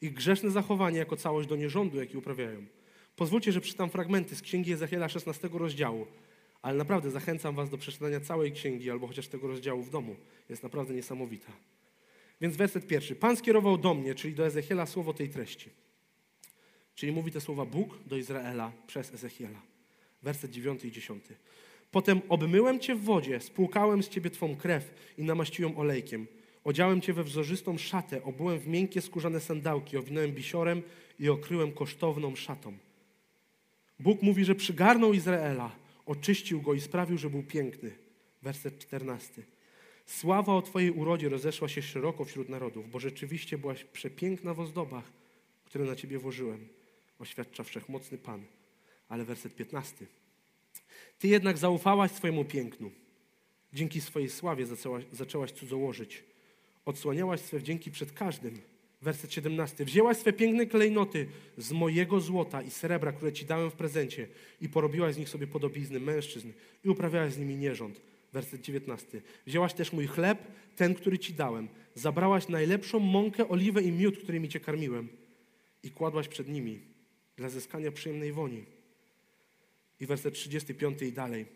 Ich 0.00 0.14
grzeszne 0.14 0.50
zachowanie 0.50 0.98
jako 0.98 1.16
całość 1.16 1.48
do 1.48 1.56
nierządu, 1.56 1.98
jaki 1.98 2.16
uprawiają. 2.16 2.66
Pozwólcie, 3.16 3.52
że 3.52 3.60
przeczytam 3.60 3.90
fragmenty 3.90 4.36
z 4.36 4.42
Księgi 4.42 4.72
Ezechiela 4.72 5.08
16 5.08 5.48
rozdziału, 5.52 6.06
ale 6.62 6.78
naprawdę 6.78 7.10
zachęcam 7.10 7.54
Was 7.54 7.70
do 7.70 7.78
przeczytania 7.78 8.20
całej 8.20 8.52
księgi 8.52 8.90
albo 8.90 9.06
chociaż 9.06 9.28
tego 9.28 9.48
rozdziału 9.48 9.82
w 9.82 9.90
domu. 9.90 10.16
Jest 10.48 10.62
naprawdę 10.62 10.94
niesamowita. 10.94 11.52
Więc 12.40 12.56
werset 12.56 12.86
pierwszy. 12.86 13.16
Pan 13.16 13.36
skierował 13.36 13.78
do 13.78 13.94
mnie, 13.94 14.14
czyli 14.14 14.34
do 14.34 14.46
Ezechiela, 14.46 14.86
słowo 14.86 15.14
tej 15.14 15.28
treści. 15.28 15.70
Czyli 17.02 17.12
mówi 17.12 17.32
te 17.32 17.40
słowa 17.40 17.64
Bóg 17.64 17.98
do 18.06 18.16
Izraela 18.16 18.72
przez 18.86 19.14
Ezechiela. 19.14 19.62
Werset 20.22 20.50
dziewiąty 20.50 20.88
i 20.88 20.92
dziesiąty. 20.92 21.34
Potem 21.90 22.20
obmyłem 22.28 22.80
cię 22.80 22.94
w 22.94 23.04
wodzie, 23.04 23.40
spłukałem 23.40 24.02
z 24.02 24.08
ciebie 24.08 24.30
twą 24.30 24.56
krew 24.56 24.94
i 25.18 25.22
namaściłem 25.24 25.78
olejkiem. 25.78 26.26
Odziałem 26.64 27.00
cię 27.00 27.12
we 27.12 27.24
wzorzystą 27.24 27.78
szatę, 27.78 28.24
obułem 28.24 28.58
w 28.58 28.66
miękkie 28.66 29.00
skórzane 29.00 29.40
sandałki, 29.40 29.96
owinąłem 29.96 30.32
bisiorem 30.32 30.82
i 31.20 31.28
okryłem 31.28 31.72
kosztowną 31.72 32.36
szatą. 32.36 32.72
Bóg 34.00 34.22
mówi, 34.22 34.44
że 34.44 34.54
przygarnął 34.54 35.12
Izraela, 35.12 35.76
oczyścił 36.06 36.62
go 36.62 36.74
i 36.74 36.80
sprawił, 36.80 37.18
że 37.18 37.30
był 37.30 37.42
piękny. 37.42 37.90
Werset 38.42 38.78
czternasty. 38.78 39.42
Sława 40.06 40.54
o 40.54 40.62
Twojej 40.62 40.90
urodzie 40.90 41.28
rozeszła 41.28 41.68
się 41.68 41.82
szeroko 41.82 42.24
wśród 42.24 42.48
narodów, 42.48 42.90
bo 42.90 43.00
rzeczywiście 43.00 43.58
byłaś 43.58 43.84
przepiękna 43.84 44.54
w 44.54 44.60
ozdobach, 44.60 45.12
które 45.64 45.84
na 45.84 45.96
Ciebie 45.96 46.18
włożyłem, 46.18 46.68
oświadcza 47.22 47.62
wszechmocny 47.64 48.18
Pan. 48.18 48.44
Ale 49.08 49.24
werset 49.24 49.54
piętnasty. 49.56 50.06
Ty 51.18 51.28
jednak 51.28 51.58
zaufałaś 51.58 52.10
swojemu 52.10 52.44
pięknu. 52.44 52.90
Dzięki 53.72 54.00
swojej 54.00 54.30
sławie 54.30 54.66
zaczęłaś, 54.66 55.04
zaczęłaś 55.12 55.52
cudzołożyć. 55.52 56.24
Odsłaniałaś 56.84 57.40
swe 57.40 57.58
wdzięki 57.58 57.90
przed 57.90 58.12
każdym. 58.12 58.60
Werset 59.02 59.32
17. 59.32 59.84
Wzięłaś 59.84 60.16
swe 60.16 60.32
piękne 60.32 60.66
klejnoty 60.66 61.26
z 61.56 61.72
mojego 61.72 62.20
złota 62.20 62.62
i 62.62 62.70
srebra, 62.70 63.12
które 63.12 63.32
ci 63.32 63.44
dałem 63.44 63.70
w 63.70 63.74
prezencie 63.74 64.28
i 64.60 64.68
porobiłaś 64.68 65.14
z 65.14 65.18
nich 65.18 65.28
sobie 65.28 65.46
podobizny 65.46 66.00
mężczyzn 66.00 66.52
i 66.84 66.88
uprawiałaś 66.88 67.32
z 67.32 67.38
nimi 67.38 67.56
nierząd. 67.56 68.00
Werset 68.32 68.60
19. 68.60 69.22
Wzięłaś 69.46 69.74
też 69.74 69.92
mój 69.92 70.06
chleb, 70.06 70.38
ten, 70.76 70.94
który 70.94 71.18
ci 71.18 71.34
dałem. 71.34 71.68
Zabrałaś 71.94 72.48
najlepszą 72.48 72.98
mąkę, 72.98 73.48
oliwę 73.48 73.82
i 73.82 73.92
miód, 73.92 74.18
którymi 74.18 74.48
cię 74.48 74.60
karmiłem 74.60 75.08
i 75.82 75.90
kładłaś 75.90 76.28
przed 76.28 76.48
nimi 76.48 76.91
dla 77.36 77.48
zyskania 77.48 77.92
przyjemnej 77.92 78.32
woni. 78.32 78.64
I 80.00 80.06
werset 80.06 80.34
35 80.34 81.02
i 81.02 81.12
dalej. 81.12 81.46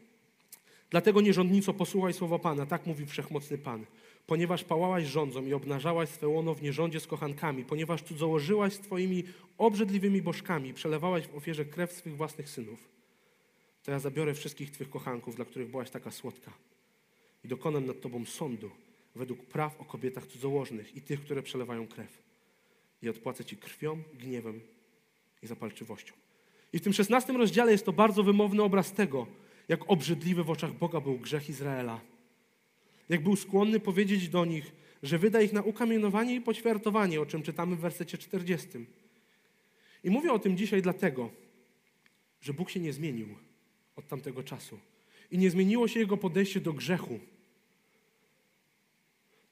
Dlatego 0.90 1.20
nierządnico 1.20 1.74
posłuchaj 1.74 2.12
słowa 2.12 2.38
Pana, 2.38 2.66
tak 2.66 2.86
mówi 2.86 3.06
wszechmocny 3.06 3.58
Pan. 3.58 3.86
Ponieważ 4.26 4.64
pałałaś 4.64 5.04
rządzą 5.04 5.46
i 5.46 5.52
obnażałaś 5.52 6.08
swe 6.08 6.28
łono 6.28 6.54
w 6.54 6.62
nierządzie 6.62 7.00
z 7.00 7.06
kochankami, 7.06 7.64
ponieważ 7.64 8.02
cudzołożyłaś 8.02 8.72
z 8.72 8.78
Twoimi 8.78 9.24
obrzydliwymi 9.58 10.22
bożkami, 10.22 10.74
przelewałaś 10.74 11.26
w 11.26 11.36
ofierze 11.36 11.64
krew 11.64 11.92
swych 11.92 12.16
własnych 12.16 12.48
synów, 12.48 12.88
to 13.82 13.90
ja 13.90 13.98
zabiorę 13.98 14.34
wszystkich 14.34 14.70
Twych 14.70 14.90
kochanków, 14.90 15.36
dla 15.36 15.44
których 15.44 15.70
byłaś 15.70 15.90
taka 15.90 16.10
słodka 16.10 16.52
i 17.44 17.48
dokonam 17.48 17.86
nad 17.86 18.00
Tobą 18.00 18.24
sądu 18.24 18.70
według 19.14 19.46
praw 19.46 19.80
o 19.80 19.84
kobietach 19.84 20.26
cudzołożnych 20.26 20.96
i 20.96 21.02
tych, 21.02 21.20
które 21.20 21.42
przelewają 21.42 21.86
krew. 21.86 22.22
I 23.02 23.08
odpłacę 23.08 23.44
Ci 23.44 23.56
krwią, 23.56 24.02
gniewem 24.14 24.60
i 25.42 25.46
zapalczywością. 25.46 26.14
I 26.72 26.78
w 26.78 26.82
tym 26.82 26.92
szesnastym 26.92 27.36
rozdziale 27.36 27.72
jest 27.72 27.86
to 27.86 27.92
bardzo 27.92 28.22
wymowny 28.22 28.62
obraz 28.62 28.92
tego, 28.92 29.26
jak 29.68 29.90
obrzydliwy 29.90 30.44
w 30.44 30.50
oczach 30.50 30.72
Boga 30.72 31.00
był 31.00 31.18
grzech 31.18 31.48
Izraela. 31.48 32.00
Jak 33.08 33.22
był 33.22 33.36
skłonny 33.36 33.80
powiedzieć 33.80 34.28
do 34.28 34.44
nich, 34.44 34.72
że 35.02 35.18
wyda 35.18 35.40
ich 35.40 35.52
na 35.52 35.62
ukamienowanie 35.62 36.34
i 36.34 36.40
poćwiartowanie, 36.40 37.20
o 37.20 37.26
czym 37.26 37.42
czytamy 37.42 37.76
w 37.76 37.80
wersecie 37.80 38.18
40. 38.18 38.68
I 40.04 40.10
mówię 40.10 40.32
o 40.32 40.38
tym 40.38 40.56
dzisiaj 40.56 40.82
dlatego, 40.82 41.30
że 42.40 42.54
Bóg 42.54 42.70
się 42.70 42.80
nie 42.80 42.92
zmienił 42.92 43.28
od 43.96 44.08
tamtego 44.08 44.42
czasu. 44.42 44.78
I 45.30 45.38
nie 45.38 45.50
zmieniło 45.50 45.88
się 45.88 46.00
jego 46.00 46.16
podejście 46.16 46.60
do 46.60 46.72
grzechu. 46.72 47.20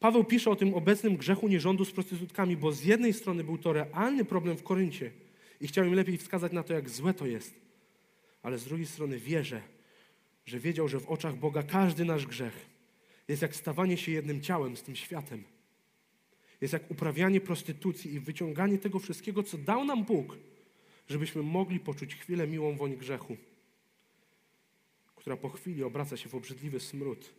Paweł 0.01 0.25
pisze 0.25 0.51
o 0.51 0.57
tym 0.57 0.75
obecnym 0.75 1.17
grzechu 1.17 1.49
nierządu 1.49 1.85
z 1.85 1.93
prostytutkami, 1.93 2.57
bo 2.57 2.73
z 2.73 2.85
jednej 2.85 3.13
strony 3.13 3.45
był 3.45 3.59
to 3.59 3.73
realny 3.73 4.25
problem 4.25 4.57
w 4.57 4.63
Koryncie 4.63 5.11
i 5.65 5.69
chciał 5.69 5.85
im 5.85 5.95
lepiej 5.95 6.19
wskazać 6.19 6.53
na 6.53 6.63
to, 6.63 6.75
jak 6.75 6.91
złe 6.91 7.15
to 7.15 7.27
jest, 7.27 7.55
ale 8.43 8.59
z 8.59 8.65
drugiej 8.65 8.87
strony 8.87 9.19
wierzę, 9.19 9.63
że 10.47 10.61
wiedział, 10.61 10.89
że 10.89 11.01
w 11.01 11.09
oczach 11.09 11.37
Boga 11.37 11.63
każdy 11.63 12.05
nasz 12.05 12.27
grzech 12.27 12.67
jest 13.29 13.43
jak 13.43 13.57
stawanie 13.57 13.97
się 13.97 14.13
jednym 14.13 14.41
ciałem 14.41 14.77
z 14.77 14.83
tym 14.83 14.97
światem. 14.97 15.45
Jest 16.61 16.73
jak 16.73 16.91
uprawianie 16.91 17.41
prostytucji 17.41 18.15
i 18.15 18.21
wyciąganie 18.21 18.79
tego 18.79 18.99
wszystkiego, 18.99 19.43
co 19.43 19.59
dał 19.59 19.85
nam 19.85 20.05
Bóg, 20.05 20.37
żebyśmy 21.09 21.43
mogli 21.43 21.81
poczuć 21.81 22.15
chwilę 22.15 22.47
miłą 22.47 22.77
woń 22.77 22.97
grzechu, 22.97 23.37
która 25.17 25.37
po 25.37 25.49
chwili 25.49 25.85
obraca 25.85 26.17
się 26.17 26.29
w 26.29 26.35
obrzydliwy 26.35 26.81
smród. 26.81 27.35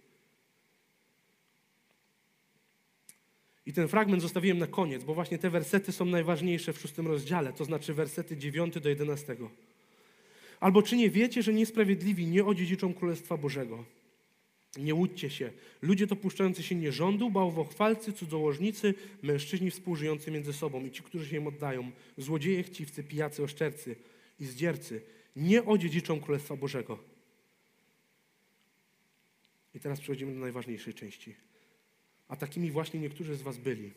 I 3.65 3.73
ten 3.73 3.87
fragment 3.87 4.21
zostawiłem 4.21 4.57
na 4.57 4.67
koniec, 4.67 5.03
bo 5.03 5.13
właśnie 5.13 5.37
te 5.37 5.49
wersety 5.49 5.91
są 5.91 6.05
najważniejsze 6.05 6.73
w 6.73 6.79
szóstym 6.79 7.07
rozdziale, 7.07 7.53
to 7.53 7.65
znaczy 7.65 7.93
wersety 7.93 8.37
9 8.37 8.79
do 8.79 8.89
11. 8.89 9.35
Albo 10.59 10.81
czy 10.81 10.97
nie 10.97 11.09
wiecie, 11.09 11.43
że 11.43 11.53
niesprawiedliwi 11.53 12.27
nie 12.27 12.45
odziedziczą 12.45 12.93
Królestwa 12.93 13.37
Bożego? 13.37 13.85
Nie 14.77 14.95
łudźcie 14.95 15.29
się. 15.29 15.51
Ludzie 15.81 16.07
dopuszczający 16.07 16.63
się 16.63 16.75
nierządu, 16.75 17.29
bałwochwalcy, 17.29 18.13
cudzołożnicy, 18.13 18.93
mężczyźni 19.21 19.71
współżyjący 19.71 20.31
między 20.31 20.53
sobą 20.53 20.85
i 20.85 20.91
ci, 20.91 21.03
którzy 21.03 21.29
się 21.29 21.37
im 21.37 21.47
oddają, 21.47 21.91
złodzieje, 22.17 22.63
chciwcy, 22.63 23.03
pijacy, 23.03 23.43
oszczercy 23.43 23.95
i 24.39 24.45
zdziercy, 24.45 25.01
nie 25.35 25.65
odziedziczą 25.65 26.21
Królestwa 26.21 26.55
Bożego. 26.55 26.99
I 29.75 29.79
teraz 29.79 29.99
przechodzimy 29.99 30.33
do 30.33 30.39
najważniejszej 30.39 30.93
części. 30.93 31.35
A 32.27 32.35
takimi 32.35 32.71
właśnie 32.71 32.99
niektórzy 32.99 33.35
z 33.35 33.41
was 33.41 33.57
byli. 33.57 33.91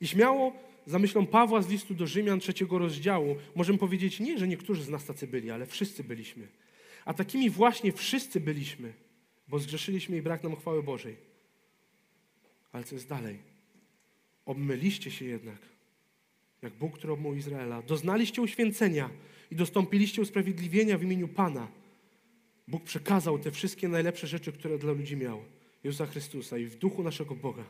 I 0.00 0.06
śmiało, 0.06 0.52
za 0.86 0.98
myślą 0.98 1.26
Pawła 1.26 1.62
z 1.62 1.68
listu 1.68 1.94
do 1.94 2.06
Rzymian 2.06 2.40
trzeciego 2.40 2.78
rozdziału, 2.78 3.36
możemy 3.54 3.78
powiedzieć 3.78 4.20
nie, 4.20 4.38
że 4.38 4.48
niektórzy 4.48 4.82
z 4.82 4.88
nas 4.88 5.04
tacy 5.04 5.26
byli, 5.26 5.50
ale 5.50 5.66
wszyscy 5.66 6.04
byliśmy. 6.04 6.48
A 7.04 7.14
takimi 7.14 7.50
właśnie 7.50 7.92
wszyscy 7.92 8.40
byliśmy– 8.40 8.92
bo 9.48 9.58
zgrzeszyliśmy 9.58 10.16
i 10.16 10.22
brak 10.22 10.42
nam 10.42 10.56
chwały 10.56 10.82
Bożej. 10.82 11.16
Ale 12.72 12.84
co 12.84 12.94
jest 12.94 13.08
dalej? 13.08 13.38
Obmyliście 14.46 15.10
się 15.10 15.24
jednak, 15.24 15.58
jak 16.62 16.72
Bóg, 16.74 16.98
który 16.98 17.12
obmył 17.12 17.34
Izraela. 17.34 17.82
Doznaliście 17.82 18.42
uświęcenia 18.42 19.10
i 19.50 19.56
dostąpiliście 19.56 20.22
usprawiedliwienia 20.22 20.98
w 20.98 21.02
imieniu 21.02 21.28
Pana. 21.28 21.68
Bóg 22.68 22.84
przekazał 22.84 23.38
te 23.38 23.50
wszystkie 23.50 23.88
najlepsze 23.88 24.26
rzeczy, 24.26 24.52
które 24.52 24.78
dla 24.78 24.92
ludzi 24.92 25.16
miał. 25.16 25.42
Jezusa 25.86 26.06
Chrystusa 26.06 26.58
i 26.58 26.66
w 26.66 26.78
duchu 26.78 27.02
naszego 27.02 27.34
Boga. 27.34 27.64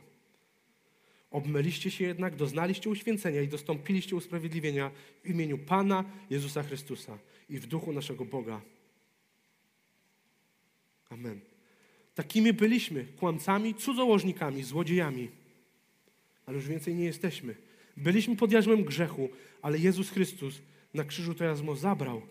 Obmyliście 1.30 1.90
się 1.90 2.04
jednak, 2.04 2.36
doznaliście 2.36 2.90
uświęcenia 2.90 3.42
i 3.42 3.48
dostąpiliście 3.48 4.16
usprawiedliwienia 4.16 4.90
w 5.24 5.30
imieniu 5.30 5.58
Pana 5.58 6.04
Jezusa 6.30 6.62
Chrystusa 6.62 7.18
i 7.48 7.58
w 7.58 7.66
duchu 7.66 7.92
naszego 7.92 8.24
Boga. 8.24 8.60
Amen. 11.10 11.40
Takimi 12.14 12.52
byliśmy 12.52 13.04
kłamcami, 13.04 13.74
cudzołożnikami, 13.74 14.62
złodziejami. 14.62 15.30
Ale 16.46 16.56
już 16.56 16.68
więcej 16.68 16.94
nie 16.94 17.04
jesteśmy. 17.04 17.54
Byliśmy 17.96 18.36
pod 18.36 18.52
jarzmem 18.52 18.84
grzechu, 18.84 19.28
ale 19.62 19.78
Jezus 19.78 20.10
Chrystus 20.10 20.54
na 20.94 21.04
krzyżu 21.04 21.34
to 21.34 21.44
jarzmo 21.44 21.76
zabrał. 21.76 22.22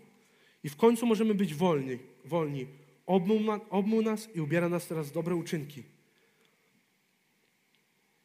I 0.64 0.70
w 0.70 0.76
końcu 0.76 1.06
możemy 1.06 1.36
być 1.36 1.54
wolni. 1.54 1.98
wolni. 2.26 2.66
Obmył 3.70 4.02
nas 4.02 4.36
i 4.36 4.42
ubiera 4.42 4.70
nas 4.70 4.88
teraz 4.88 5.10
w 5.10 5.12
dobre 5.12 5.36
uczynki. 5.36 5.84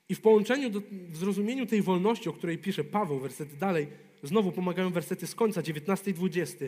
I 0.09 0.15
w 0.15 0.21
połączeniu, 0.21 0.71
do, 0.71 0.81
w 1.09 1.17
zrozumieniu 1.17 1.67
tej 1.67 1.83
wolności, 1.83 2.29
o 2.29 2.33
której 2.33 2.59
pisze 2.59 2.85
Paweł, 2.85 3.19
wersety 3.19 3.57
dalej, 3.57 3.87
znowu 4.23 4.53
pomagają 4.53 4.91
wersety 4.91 5.27
z 5.27 5.35
końca, 5.35 5.63
19 5.63 6.11
i 6.11 6.15
20. 6.15 6.65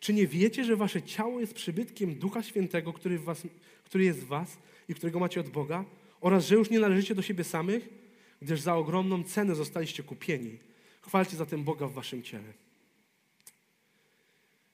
Czy 0.00 0.14
nie 0.14 0.26
wiecie, 0.26 0.64
że 0.64 0.76
wasze 0.76 1.02
ciało 1.02 1.40
jest 1.40 1.54
przybytkiem 1.54 2.14
Ducha 2.14 2.42
Świętego, 2.42 2.92
który, 2.92 3.18
was, 3.18 3.42
który 3.84 4.04
jest 4.04 4.18
w 4.18 4.26
was 4.26 4.58
i 4.88 4.94
którego 4.94 5.18
macie 5.18 5.40
od 5.40 5.48
Boga? 5.48 5.84
Oraz, 6.20 6.46
że 6.46 6.54
już 6.54 6.70
nie 6.70 6.80
należycie 6.80 7.14
do 7.14 7.22
siebie 7.22 7.44
samych, 7.44 7.88
gdyż 8.42 8.60
za 8.60 8.74
ogromną 8.74 9.24
cenę 9.24 9.54
zostaliście 9.54 10.02
kupieni. 10.02 10.58
Chwalcie 11.00 11.36
zatem 11.36 11.64
Boga 11.64 11.86
w 11.86 11.92
waszym 11.92 12.22
ciele. 12.22 12.52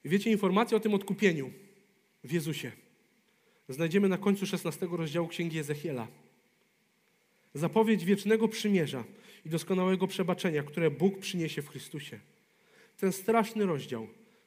Wiecie, 0.04 0.30
informację 0.30 0.76
o 0.76 0.80
tym 0.80 0.94
odkupieniu 0.94 1.50
w 2.24 2.32
Jezusie 2.32 2.72
znajdziemy 3.68 4.08
na 4.08 4.18
końcu 4.18 4.46
16 4.46 4.88
rozdziału 4.90 5.28
Księgi 5.28 5.58
Ezechiela. 5.58 6.08
Zapowiedź 7.54 8.04
wiecznego 8.04 8.48
przymierza 8.48 9.04
i 9.46 9.48
doskonałego 9.48 10.06
przebaczenia, 10.06 10.62
które 10.62 10.90
Bóg 10.90 11.18
przyniesie 11.18 11.62
w 11.62 11.68
Chrystusie. 11.68 12.20
Ten 12.96 13.12
straszny 13.12 13.66
rozdział 13.66 14.06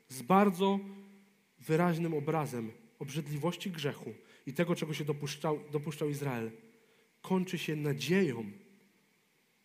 z 0.09 0.21
bardzo 0.21 0.79
wyraźnym 1.59 2.13
obrazem 2.13 2.71
obrzydliwości 2.99 3.71
grzechu 3.71 4.13
i 4.47 4.53
tego, 4.53 4.75
czego 4.75 4.93
się 4.93 5.05
dopuszczał, 5.05 5.59
dopuszczał 5.71 6.09
Izrael, 6.09 6.51
kończy 7.21 7.57
się 7.57 7.75
nadzieją, 7.75 8.51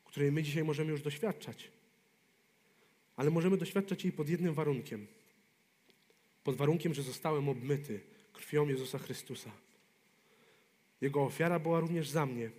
której 0.04 0.32
my 0.32 0.42
dzisiaj 0.42 0.64
możemy 0.64 0.90
już 0.90 1.02
doświadczać. 1.02 1.70
Ale 3.16 3.30
możemy 3.30 3.56
doświadczać 3.56 4.04
jej 4.04 4.12
pod 4.12 4.28
jednym 4.28 4.54
warunkiem. 4.54 5.06
Pod 6.46 6.56
warunkiem, 6.56 6.94
że 6.94 7.02
zostałem 7.02 7.48
obmyty 7.48 8.00
krwią 8.32 8.68
Jezusa 8.68 8.98
Chrystusa. 8.98 9.50
Jego 11.00 11.24
ofiara 11.24 11.58
była 11.58 11.80
również 11.80 12.08
za 12.08 12.26
mnie. 12.26 12.50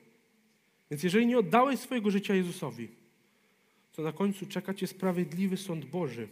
Więc 0.92 1.04
jeżeli 1.04 1.28
nie 1.28 1.40
oddałeś 1.40 1.80
swojego 1.80 2.12
życia 2.12 2.36
Jezusowi, 2.36 2.88
to 3.92 4.02
na 4.02 4.12
końcu 4.12 4.46
czeka 4.46 4.74
cię 4.74 4.88
sprawiedliwy 4.88 5.58
sąd 5.58 5.86
Boży, 5.86 6.28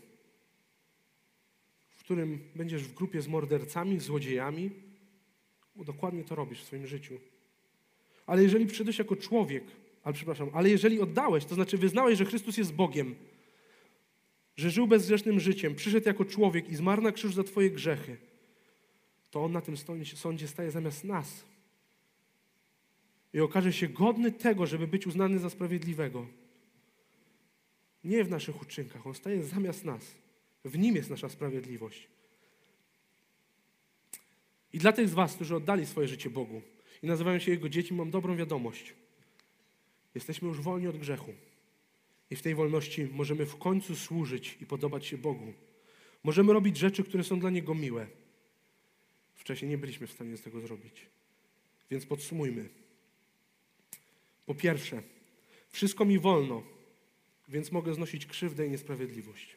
w 1.89 2.00
którym 2.00 2.39
będziesz 2.56 2.84
w 2.84 2.94
grupie 2.94 3.22
z 3.22 3.28
mordercami, 3.28 4.00
złodziejami. 4.00 4.72
Bo 5.76 5.84
dokładnie 5.84 6.24
to 6.24 6.36
robisz 6.36 6.62
w 6.62 6.65
swoim 6.65 6.88
życiu. 6.88 7.20
Ale 8.26 8.44
jeżeli 8.44 8.65
przyszedłeś 8.65 9.00
jako 9.00 9.15
człowiek, 9.15 9.63
ale 10.04 10.13
przepraszam, 10.13 10.50
ale 10.54 10.70
jeżeli 10.70 11.02
oddałeś, 11.02 11.46
to 11.46 11.56
znaczy 11.56 11.78
wyznałeś, 11.78 12.18
że 12.18 12.26
Chrystus 12.26 12.58
jest 12.58 12.74
Bogiem, 12.74 13.15
że 14.56 14.70
żył 14.70 14.88
bezgrzesznym 14.88 15.39
życiem, 15.39 15.76
przyszedł 15.76 16.08
jako 16.08 16.26
człowiek 16.26 16.70
i 16.70 16.76
zmarł 16.76 17.02
na 17.02 17.12
krzyż 17.12 17.34
za 17.34 17.44
Twoje 17.44 17.72
grzechy, 17.72 18.18
to 19.32 19.44
On 19.44 19.52
na 19.52 19.62
tym 19.62 19.76
sądzie 20.15 20.48
staje 20.48 20.72
zamiast 20.72 21.04
nas. 21.04 21.46
I 23.34 23.39
okaże 23.39 23.74
się 23.74 23.88
godny 23.88 24.32
tego, 24.32 24.65
żeby 24.65 24.88
być 24.88 25.08
uznany 25.08 25.39
za 25.39 25.50
sprawiedliwego. 25.50 26.28
Nie 28.04 28.24
w 28.24 28.30
naszych 28.30 28.62
uczynkach, 28.62 29.08
On 29.08 29.13
staje 29.13 29.44
zamiast 29.44 29.86
nas. 29.86 30.15
W 30.65 30.78
Nim 30.78 30.96
jest 30.96 31.10
nasza 31.10 31.30
sprawiedliwość. 31.30 32.08
I 34.74 34.78
dla 34.78 34.91
tych 34.91 35.10
z 35.10 35.13
Was, 35.13 35.36
którzy 35.36 35.56
oddali 35.56 35.86
swoje 35.86 36.08
życie 36.08 36.30
Bogu 36.30 36.62
i 37.04 37.08
nazywają 37.08 37.39
się 37.39 37.52
Jego 37.52 37.70
dziećmi, 37.70 37.98
mam 37.98 38.12
dobrą 38.12 38.36
wiadomość. 38.36 38.94
Jesteśmy 40.15 40.48
już 40.48 40.62
wolni 40.62 40.88
od 40.88 40.98
grzechu. 40.98 41.34
I 42.31 42.35
w 42.35 42.41
tej 42.41 42.55
wolności 42.55 43.07
możemy 43.11 43.45
w 43.45 43.57
końcu 43.57 43.95
służyć 43.95 44.57
i 44.61 44.65
podobać 44.65 45.05
się 45.05 45.17
Bogu. 45.17 45.53
Możemy 46.23 46.53
robić 46.53 46.77
rzeczy, 46.77 47.03
które 47.03 47.23
są 47.23 47.39
dla 47.39 47.49
Niego 47.49 47.75
miłe. 47.75 48.07
Wcześniej 49.35 49.71
nie 49.71 49.77
byliśmy 49.77 50.07
w 50.07 50.11
stanie 50.11 50.38
z 50.38 50.41
tego 50.41 50.61
zrobić. 50.61 51.05
Więc 51.91 52.05
podsumujmy. 52.05 52.69
Po 54.45 54.55
pierwsze, 54.55 55.03
wszystko 55.69 56.05
mi 56.05 56.19
wolno, 56.19 56.63
więc 57.47 57.71
mogę 57.71 57.93
znosić 57.93 58.25
krzywdę 58.25 58.67
i 58.67 58.69
niesprawiedliwość. 58.69 59.55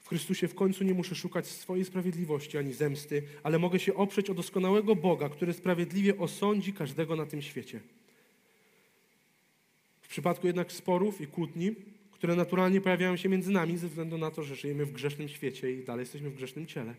W 0.00 0.08
Chrystusie 0.08 0.48
w 0.48 0.54
końcu 0.54 0.84
nie 0.84 0.94
muszę 0.94 1.14
szukać 1.14 1.46
swojej 1.46 1.84
sprawiedliwości 1.84 2.58
ani 2.58 2.72
zemsty, 2.72 3.22
ale 3.42 3.58
mogę 3.58 3.78
się 3.78 3.94
oprzeć 3.94 4.30
o 4.30 4.34
doskonałego 4.34 4.96
Boga, 4.96 5.28
który 5.28 5.52
sprawiedliwie 5.52 6.18
osądzi 6.18 6.72
każdego 6.72 7.16
na 7.16 7.26
tym 7.26 7.42
świecie. 7.42 7.80
W 10.08 10.10
przypadku 10.10 10.46
jednak 10.46 10.72
sporów 10.72 11.20
i 11.20 11.26
kłótni, 11.26 11.74
które 12.10 12.36
naturalnie 12.36 12.80
pojawiają 12.80 13.16
się 13.16 13.28
między 13.28 13.50
nami 13.50 13.76
ze 13.76 13.88
względu 13.88 14.18
na 14.18 14.30
to, 14.30 14.42
że 14.42 14.56
żyjemy 14.56 14.86
w 14.86 14.92
grzesznym 14.92 15.28
świecie 15.28 15.72
i 15.72 15.84
dalej 15.84 16.02
jesteśmy 16.02 16.30
w 16.30 16.34
grzesznym 16.34 16.66
ciele, 16.66 16.94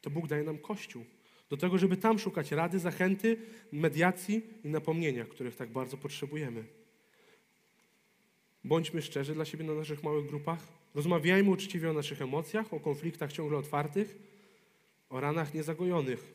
to 0.00 0.10
Bóg 0.10 0.26
daje 0.26 0.44
nam 0.44 0.58
Kościół. 0.58 1.04
Do 1.50 1.56
tego, 1.56 1.78
żeby 1.78 1.96
tam 1.96 2.18
szukać 2.18 2.52
rady, 2.52 2.78
zachęty, 2.78 3.36
mediacji 3.72 4.42
i 4.64 4.68
napomnienia, 4.68 5.24
których 5.24 5.56
tak 5.56 5.70
bardzo 5.70 5.96
potrzebujemy. 5.96 6.64
Bądźmy 8.64 9.02
szczerzy 9.02 9.34
dla 9.34 9.44
siebie 9.44 9.64
na 9.64 9.74
naszych 9.74 10.02
małych 10.02 10.26
grupach. 10.26 10.68
Rozmawiajmy 10.94 11.50
uczciwie 11.50 11.90
o 11.90 11.92
naszych 11.92 12.22
emocjach, 12.22 12.74
o 12.74 12.80
konfliktach 12.80 13.32
ciągle 13.32 13.58
otwartych, 13.58 14.18
o 15.10 15.20
ranach 15.20 15.54
niezagojonych. 15.54 16.32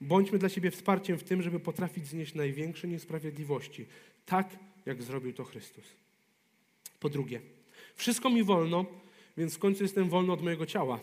Bądźmy 0.00 0.38
dla 0.38 0.48
siebie 0.48 0.70
wsparciem 0.70 1.18
w 1.18 1.24
tym, 1.24 1.42
żeby 1.42 1.60
potrafić 1.60 2.06
znieść 2.06 2.34
największe 2.34 2.88
niesprawiedliwości, 2.88 3.86
tak 4.26 4.56
jak 4.86 5.02
zrobił 5.02 5.32
to 5.32 5.44
Chrystus. 5.44 5.84
Po 7.00 7.08
drugie, 7.08 7.40
wszystko 7.94 8.30
mi 8.30 8.44
wolno, 8.44 8.84
więc 9.36 9.54
w 9.54 9.58
końcu 9.58 9.82
jestem 9.82 10.08
wolny 10.08 10.32
od 10.32 10.42
mojego 10.42 10.66
ciała. 10.66 11.00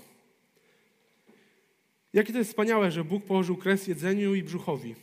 Jakie 2.14 2.34
to 2.34 2.40
jest 2.40 2.50
wspaniałe, 2.50 2.92
że 2.92 3.04
Bóg 3.04 3.26
położył 3.26 3.58
kres 3.58 3.88
jedzeniu 3.88 4.36
i 4.36 4.44
brzuchowi. 4.44 4.96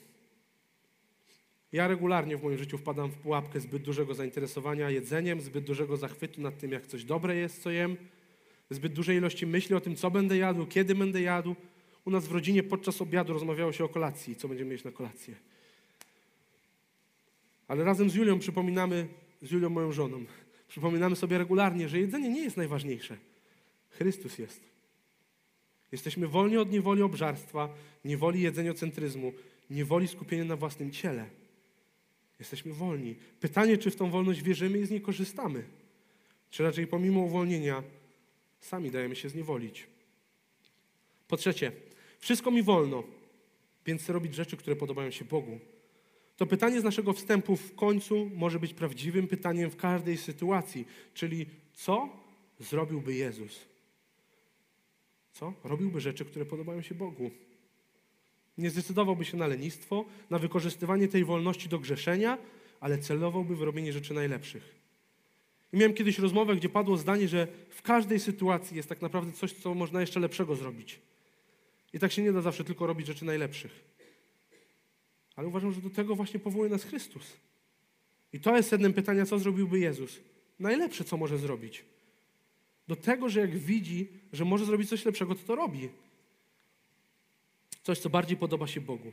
Ja 1.73 1.89
regularnie 1.89 2.37
w 2.37 2.43
moim 2.43 2.59
życiu 2.59 2.79
wpadam 2.79 3.11
w 3.11 3.17
pułapkę 3.17 3.61
zbyt 3.61 3.83
dużego 3.83 4.15
zainteresowania 4.15 4.91
jedzeniem, 4.91 5.41
zbyt 5.41 5.65
dużego 5.65 5.97
zachwytu 5.97 6.41
nad 6.41 6.59
tym, 6.59 6.73
jak 6.73 6.87
coś 6.87 7.05
dobre 7.05 7.37
jest, 7.37 7.63
co 7.63 7.71
jem, 7.71 7.97
zbyt 8.71 8.93
dużej 8.93 9.17
ilości 9.17 9.47
myśli 9.47 9.75
o 9.75 9.81
tym, 9.81 9.97
co 9.97 10.11
będę 10.11 10.37
jadł, 10.37 10.67
kiedy 10.67 10.95
będę 10.95 11.21
jadł. 11.21 11.55
U 12.05 12.11
nas 12.11 12.29
w 12.29 12.33
rodzinie 12.33 12.63
podczas 12.63 13.03
obiadu 13.03 13.33
rozmawiało 13.33 13.73
się 13.73 13.85
o 13.85 13.89
kolacji, 13.89 14.37
co 14.37 14.49
będziemy 14.49 14.71
mieć 14.71 14.85
na 14.85 14.93
kolację. 14.93 15.35
Ale 17.69 17.85
razem 17.85 18.11
z 18.11 18.15
Julią 18.15 18.39
przypominamy, 18.39 19.09
z 19.43 19.51
Julią 19.51 19.71
moją 19.71 19.93
żoną, 19.93 20.25
przypominamy 20.69 21.17
sobie 21.17 21.39
regularnie, 21.39 21.89
że 21.89 21.99
jedzenie 21.99 22.29
nie 22.29 22.43
jest 22.43 22.57
najważniejsze. 22.57 23.17
Chrystus 23.91 24.39
jest. 24.39 24.61
Jesteśmy 25.93 26.29
wolni 26.29 26.57
od 26.57 26.73
niewoli 26.73 27.03
obżarstwa, 27.03 27.69
niewoli 28.05 28.41
jedzeniocentryzmu, 28.41 29.33
niewoli 29.71 30.09
skupienia 30.09 30.45
na 30.45 30.57
własnym 30.57 30.91
ciele. 30.91 31.27
Jesteśmy 32.39 32.73
wolni. 32.73 33.15
Pytanie, 33.41 33.79
czy 33.79 33.91
w 33.91 33.97
tą 33.97 34.11
wolność 34.11 34.43
wierzymy 34.43 34.79
i 34.79 34.87
z 34.87 34.91
niej 34.91 35.01
korzystamy? 35.01 35.65
Czy 36.51 36.63
raczej 36.63 36.87
pomimo 36.87 37.21
uwolnienia 37.21 37.83
sami 38.61 38.91
dajemy 38.91 39.17
się 39.17 39.29
zniewolić? 39.29 39.87
Po 41.29 41.37
trzecie, 41.37 41.73
wszystko 42.19 42.51
mi 42.51 42.63
wolno, 42.63 43.05
więc 43.87 44.03
chcę 44.03 44.13
robić 44.13 44.35
rzeczy, 44.35 44.57
które 44.57 44.77
podobają 44.77 45.11
się 45.11 45.25
Bogu. 45.25 45.61
To 46.37 46.47
pytanie 46.47 46.81
z 46.81 46.85
naszego 46.85 47.13
wstępu 47.13 47.57
w 47.57 47.75
końcu 47.75 48.31
może 48.35 48.59
być 48.59 48.75
prawdziwym 48.75 49.29
pytaniem 49.29 49.71
w 49.71 49.77
każdej 49.77 50.17
sytuacji, 50.17 50.87
czyli 51.15 51.47
co 51.73 52.09
zrobiłby 52.61 53.15
Jezus? 53.15 53.61
Co? 55.33 55.53
Robiłby 55.65 56.01
rzeczy, 56.01 56.25
które 56.25 56.45
podobają 56.45 56.83
się 56.83 56.95
Bogu. 56.95 57.31
Nie 58.59 58.71
zdecydowałby 58.71 59.25
się 59.25 59.37
na 59.37 59.47
lenistwo, 59.47 60.05
na 60.31 60.39
wykorzystywanie 60.39 61.09
tej 61.09 61.25
wolności 61.25 61.69
do 61.69 61.79
grzeszenia, 61.79 62.39
ale 62.81 62.99
celowałby 62.99 63.57
w 63.57 63.63
robienie 63.63 63.93
rzeczy 63.93 64.15
najlepszych. 64.15 64.75
I 65.73 65.77
miałem 65.77 65.95
kiedyś 65.95 66.19
rozmowę, 66.19 66.57
gdzie 66.57 66.69
padło 66.69 66.97
zdanie, 66.97 67.29
że 67.29 67.49
w 67.71 67.83
każdej 67.83 68.21
sytuacji 68.21 68.77
jest 68.77 68.89
tak 68.89 69.03
naprawdę 69.03 69.33
coś, 69.33 69.53
co 69.53 69.75
można 69.75 70.01
jeszcze 70.01 70.21
lepszego 70.21 70.57
zrobić. 70.57 71.01
I 71.93 71.99
tak 71.99 72.13
się 72.13 72.23
nie 72.23 72.33
da 72.33 72.41
zawsze 72.41 72.65
tylko 72.65 72.87
robić 72.87 73.07
rzeczy 73.07 73.25
najlepszych. 73.25 73.94
Ale 75.37 75.49
uważam, 75.49 75.73
że 75.73 75.81
do 75.81 75.91
tego 75.91 76.17
właśnie 76.17 76.41
powołuje 76.41 76.71
nas 76.71 76.85
Chrystus. 76.85 77.37
I 78.33 78.41
to 78.41 78.57
jest 78.57 78.69
sednem 78.69 78.93
pytania, 78.93 79.27
co 79.27 79.39
zrobiłby 79.39 79.79
Jezus. 79.79 80.21
Najlepsze, 80.59 81.05
co 81.05 81.17
może 81.17 81.39
zrobić. 81.39 81.85
Do 82.89 82.97
tego, 82.97 83.29
że 83.29 83.41
jak 83.41 83.59
widzi, 83.59 84.09
że 84.33 84.45
może 84.45 84.65
zrobić 84.65 84.89
coś 84.89 85.05
lepszego, 85.05 85.35
to 85.35 85.43
to 85.47 85.55
robi. 85.55 85.89
Coś, 87.83 87.99
co 87.99 88.11
bardziej 88.11 88.37
podoba 88.37 88.67
się 88.67 88.81
Bogu. 88.81 89.13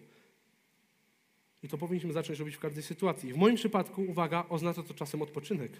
I 1.64 1.68
to 1.68 1.78
powinniśmy 1.78 2.14
zacząć 2.14 2.40
robić 2.40 2.56
w 2.56 2.60
każdej 2.60 2.84
sytuacji. 2.84 3.34
W 3.34 3.38
moim 3.38 3.56
przypadku, 3.56 4.02
uwaga, 4.02 4.46
oznacza 4.50 4.84
to 4.84 4.94
czasem 4.94 5.22
odpoczynek. 5.22 5.72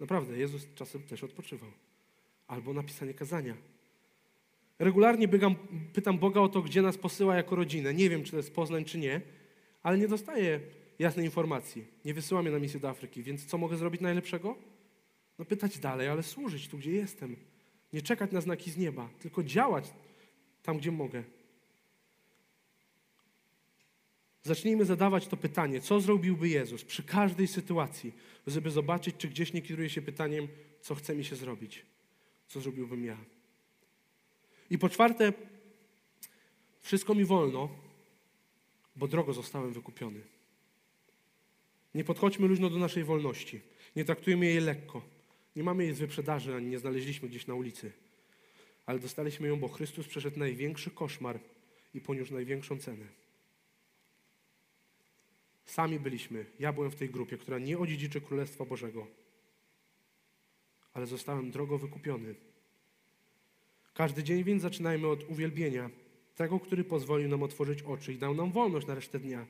Naprawdę, 0.00 0.38
Jezus 0.38 0.66
czasem 0.74 1.02
też 1.02 1.24
odpoczywał. 1.24 1.70
Albo 2.46 2.72
napisanie 2.72 3.14
kazania. 3.14 3.56
Regularnie 4.78 5.28
biegam, 5.28 5.54
pytam 5.92 6.18
Boga 6.18 6.40
o 6.40 6.48
to, 6.48 6.62
gdzie 6.62 6.82
nas 6.82 6.98
posyła 6.98 7.36
jako 7.36 7.56
rodzinę. 7.56 7.94
Nie 7.94 8.10
wiem, 8.10 8.24
czy 8.24 8.30
to 8.30 8.36
jest 8.36 8.54
Poznań, 8.54 8.84
czy 8.84 8.98
nie, 8.98 9.20
ale 9.82 9.98
nie 9.98 10.08
dostaję 10.08 10.60
jasnej 10.98 11.24
informacji. 11.24 11.84
Nie 12.04 12.14
wysyła 12.14 12.42
mnie 12.42 12.50
na 12.50 12.58
misję 12.58 12.80
do 12.80 12.88
Afryki, 12.88 13.22
więc 13.22 13.46
co 13.46 13.58
mogę 13.58 13.76
zrobić 13.76 14.00
najlepszego? 14.00 14.56
No 15.38 15.44
pytać 15.44 15.78
dalej, 15.78 16.08
ale 16.08 16.22
służyć 16.22 16.68
tu, 16.68 16.78
gdzie 16.78 16.92
jestem. 16.92 17.36
Nie 17.92 18.02
czekać 18.02 18.32
na 18.32 18.40
znaki 18.40 18.70
z 18.70 18.76
nieba, 18.76 19.08
tylko 19.20 19.42
działać 19.42 19.92
tam, 20.62 20.78
gdzie 20.78 20.92
mogę. 20.92 21.22
Zacznijmy 24.42 24.84
zadawać 24.84 25.26
to 25.26 25.36
pytanie, 25.36 25.80
co 25.80 26.00
zrobiłby 26.00 26.48
Jezus 26.48 26.84
przy 26.84 27.02
każdej 27.02 27.46
sytuacji, 27.46 28.12
żeby 28.46 28.70
zobaczyć, 28.70 29.16
czy 29.18 29.28
gdzieś 29.28 29.52
nie 29.52 29.62
kieruje 29.62 29.90
się 29.90 30.02
pytaniem, 30.02 30.48
co 30.80 30.94
chce 30.94 31.14
mi 31.14 31.24
się 31.24 31.36
zrobić, 31.36 31.86
co 32.48 32.60
zrobiłbym 32.60 33.04
ja. 33.04 33.16
I 34.70 34.78
po 34.78 34.88
czwarte, 34.88 35.32
wszystko 36.80 37.14
mi 37.14 37.24
wolno, 37.24 37.68
bo 39.00 39.08
drogo 39.08 39.32
zostałem 39.32 39.72
wykupiony. 39.72 40.20
Nie 41.94 42.04
podchodźmy 42.04 42.48
luźno 42.48 42.70
do 42.70 42.78
naszej 42.78 43.04
wolności. 43.04 43.60
Nie 43.96 44.04
traktujmy 44.04 44.46
jej 44.46 44.60
lekko. 44.60 45.02
Nie 45.56 45.62
mamy 45.62 45.84
jej 45.84 45.94
z 45.94 45.98
wyprzedaży, 45.98 46.54
ani 46.54 46.66
nie 46.66 46.78
znaleźliśmy 46.78 47.28
gdzieś 47.28 47.46
na 47.46 47.54
ulicy. 47.54 47.92
Ale 48.86 48.98
dostaliśmy 48.98 49.48
ją, 49.48 49.56
bo 49.56 49.68
Chrystus 49.68 50.06
przeszedł 50.06 50.38
największy 50.38 50.90
koszmar 50.90 51.40
i 51.94 52.00
poniósł 52.00 52.34
największą 52.34 52.78
cenę. 52.78 53.06
Sami 55.66 55.98
byliśmy. 55.98 56.46
Ja 56.58 56.72
byłem 56.72 56.90
w 56.90 56.96
tej 56.96 57.10
grupie, 57.10 57.38
która 57.38 57.58
nie 57.58 57.78
odziedziczy 57.78 58.20
Królestwa 58.20 58.64
Bożego. 58.64 59.06
Ale 60.92 61.06
zostałem 61.06 61.50
drogo 61.50 61.78
wykupiony. 61.78 62.34
Każdy 63.94 64.24
dzień 64.24 64.44
więc 64.44 64.62
zaczynajmy 64.62 65.08
od 65.08 65.30
uwielbienia 65.30 65.90
tego, 66.40 66.60
który 66.60 66.84
pozwolił 66.84 67.28
nam 67.28 67.42
otworzyć 67.42 67.82
oczy 67.82 68.12
i 68.12 68.18
dał 68.18 68.34
nam 68.34 68.52
wolność 68.52 68.86
na 68.86 68.94
resztę 68.94 69.18
dnia. 69.18 69.46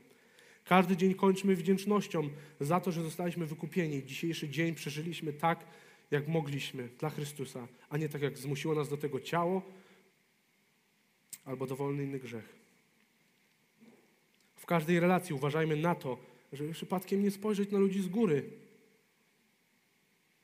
Każdy 0.65 0.97
dzień 0.97 1.15
kończmy 1.15 1.57
wdzięcznością 1.57 2.29
za 2.61 2.81
to, 2.81 2.93
że 2.93 3.03
zostaliśmy 3.03 3.47
wykupieni. 3.47 4.05
Dzisiejszy 4.05 4.49
dzień 4.49 4.75
przeżyliśmy 4.75 5.33
tak, 5.33 5.65
jak 6.11 6.29
mogliśmy 6.29 6.89
dla 6.99 7.11
Chrystusa, 7.11 7.69
a 7.91 7.97
nie 7.97 8.09
tak, 8.09 8.23
jak 8.23 8.39
zmusiło 8.39 8.75
nas 8.75 8.89
do 8.89 8.97
tego 8.97 9.21
ciało 9.21 9.63
albo 11.45 11.67
dowolny 11.67 12.05
inny 12.05 12.19
grzech. 12.19 12.49
W 14.57 14.67
każdej 14.67 15.01
relacji 15.01 15.35
uważajmy 15.35 15.77
na 15.77 15.95
to, 15.95 16.19
żeby 16.53 16.73
przypadkiem 16.73 17.23
nie 17.23 17.31
spojrzeć 17.31 17.71
na 17.71 17.79
ludzi 17.79 18.03
z 18.03 18.09
góry, 18.09 18.51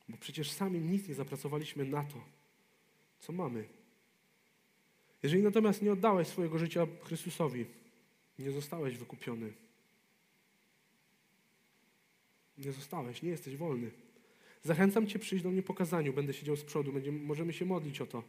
bo 0.09 0.17
przecież 0.17 0.51
sami 0.51 0.81
nic 0.81 1.09
nie 1.09 1.15
zapracowaliśmy 1.15 1.85
na 1.85 2.05
to, 2.05 2.25
co 3.19 3.33
mamy. 3.33 3.76
Jeżeli 5.27 5.43
natomiast 5.43 5.83
nie 5.83 5.93
oddałeś 5.93 6.29
swojego 6.29 6.59
życia 6.59 6.87
Chrystusowi, 7.03 7.65
nie 8.39 8.51
zostałeś 8.51 8.97
wykupiony. 8.97 9.53
Nie 12.59 12.73
zostałeś, 12.73 13.23
nie 13.23 13.31
jesteś 13.31 13.57
wolny. 13.57 13.91
Zachęcam 14.63 15.07
Cię 15.07 15.19
przyjść 15.19 15.45
do 15.45 15.51
mnie 15.51 15.63
po 15.63 15.75
kazaniu, 15.75 16.13
będę 16.13 16.35
siedział 16.35 16.57
z 16.57 16.65
przodu, 16.65 16.93
będziemy, 16.93 17.19
możemy 17.19 17.53
się 17.53 17.65
modlić 17.65 18.01
o 18.01 18.07
to, 18.07 18.23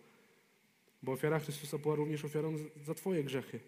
bo 1.04 1.12
ofiara 1.12 1.40
Chrystusa 1.40 1.78
była 1.78 1.96
również 1.96 2.26
ofiarą 2.26 2.56
za 2.86 2.94
Twoje 2.94 3.24
grzechy. 3.24 3.60